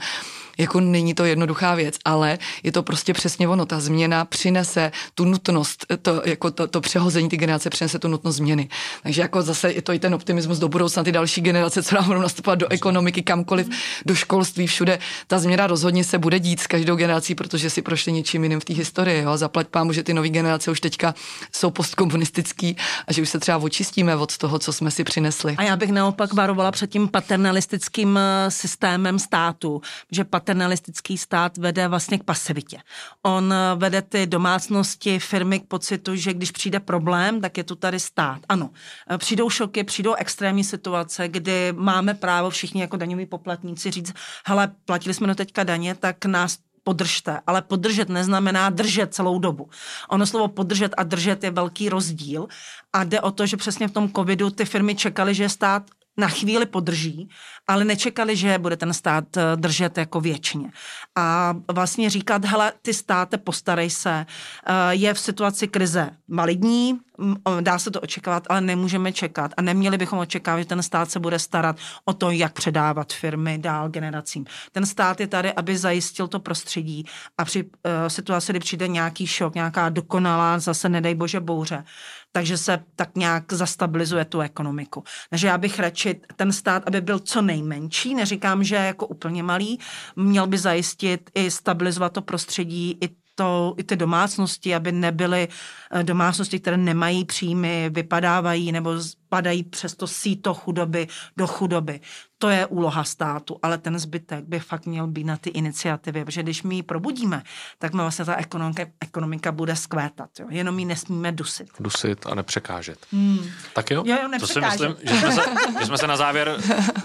[0.58, 3.66] jako není to jednoduchá věc, ale je to prostě přesně ono.
[3.66, 8.36] Ta změna přinese tu nutnost, to, jako to, to přehození ty generace přinese tu nutnost
[8.36, 8.68] změny.
[9.02, 12.04] Takže jako zase je to i ten optimismus do budoucna, ty další generace, co nám
[12.04, 13.68] budou nastupovat do ekonomiky, kamkoliv,
[14.06, 14.98] do školství, všude.
[15.26, 18.64] Ta změna rozhodně se bude dít s každou generací, protože si prošli něčím jiným v
[18.64, 19.22] té historii.
[19.22, 19.36] Jo?
[19.36, 21.14] Zaplať pámu, že ty nové generace už teďka
[21.52, 22.76] jsou postkomunistický
[23.06, 25.54] a že už se třeba očistíme od toho, co jsme si přinesli.
[25.58, 31.56] A já bych naopak varovala před tím paternalistickým eh, systémem státu, že pat paternalistický stát
[31.58, 32.78] vede vlastně k pasivitě.
[33.22, 37.74] On eh, vede ty domácnosti, firmy k pocitu, že když přijde problém, tak je tu
[37.74, 38.40] tady stát.
[38.48, 38.70] Ano,
[39.10, 44.12] eh, přijdou šoky, přijdou extrémní situace, kdy máme právo všichni jako daňoví poplatníci říct,
[44.46, 49.68] hele, platili jsme do teďka daně, tak nás podržte, ale podržet neznamená držet celou dobu.
[50.08, 52.48] Ono slovo podržet a držet je velký rozdíl
[52.92, 55.82] a jde o to, že přesně v tom covidu ty firmy čekaly, že stát
[56.16, 57.28] na chvíli podrží,
[57.66, 60.70] ale nečekali, že bude ten stát eh, držet jako věčně.
[61.16, 64.26] A vlastně říkat, hele, ty státe, postarej se,
[64.66, 67.00] eh, je v situaci krize maligní,
[67.60, 71.20] dá se to očekávat, ale nemůžeme čekat a neměli bychom očekávat, že ten stát se
[71.20, 74.46] bude starat o to, jak předávat firmy dál generacím.
[74.72, 77.06] Ten stát je tady, aby zajistil to prostředí
[77.38, 77.70] a při uh,
[78.08, 81.84] situaci, kdy přijde nějaký šok, nějaká dokonalá, zase nedej bože bouře,
[82.36, 85.04] takže se tak nějak zastabilizuje tu ekonomiku.
[85.30, 89.78] Takže já bych radši ten stát, aby byl co nejmenší, neříkám, že jako úplně malý,
[90.16, 95.48] měl by zajistit i stabilizovat to prostředí, i to, i ty domácnosti, aby nebyly
[95.90, 98.90] eh, domácnosti, které nemají příjmy, vypadávají nebo
[99.28, 102.00] padají přes to síto chudoby do chudoby.
[102.38, 106.42] To je úloha státu, ale ten zbytek by fakt měl být na ty iniciativy, protože
[106.42, 107.42] když my ji probudíme,
[107.78, 110.30] tak my vlastně ta ekonomika, ekonomika bude skvétat.
[110.40, 110.46] Jo?
[110.50, 111.68] Jenom ji nesmíme dusit.
[111.80, 112.98] Dusit a nepřekážet.
[113.12, 113.38] Hmm.
[113.72, 114.02] Tak jo?
[114.06, 115.42] Jo, jo, to si myslím, že jsme, se,
[115.80, 116.56] že jsme se na závěr,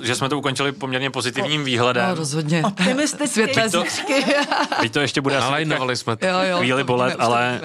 [0.02, 2.10] že jsme to ukončili poměrně pozitivním výhledem.
[2.10, 2.64] No, rozhodně.
[2.64, 3.28] Optimisticky.
[3.28, 3.84] Světlé to,
[4.82, 6.26] teď to ještě bude ale jsme to.
[6.26, 7.62] Jo, jo, chvíli bolet, ale...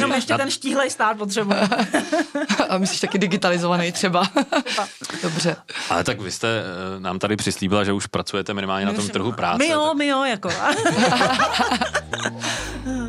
[0.00, 0.38] Uh, no, ještě na...
[0.38, 1.68] ten štíhlej stát potřebuje.
[2.68, 4.22] a myslíš taky digitalizovaný třeba.
[5.22, 5.56] Dobře.
[5.90, 6.62] Ale tak vy jste
[6.96, 9.58] uh, nám tady přislíbila, že už pracujete minimálně my na tom trhu práce.
[9.58, 9.96] My jo, tak...
[9.96, 10.48] my jo, jako.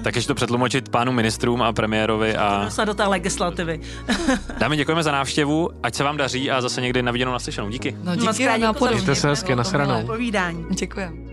[0.03, 2.69] tak ještě to přetlumočit pánu ministrům a premiérovi a...
[2.69, 3.82] Se do té legislativy.
[4.57, 7.69] Dámy, děkujeme za návštěvu, ať se vám daří a zase někdy na viděnou naslyšenou.
[7.69, 7.97] Díky.
[8.03, 9.63] No díky, na Mějte se hezky, na
[10.05, 10.65] Povídání.
[10.69, 11.32] Děkujeme.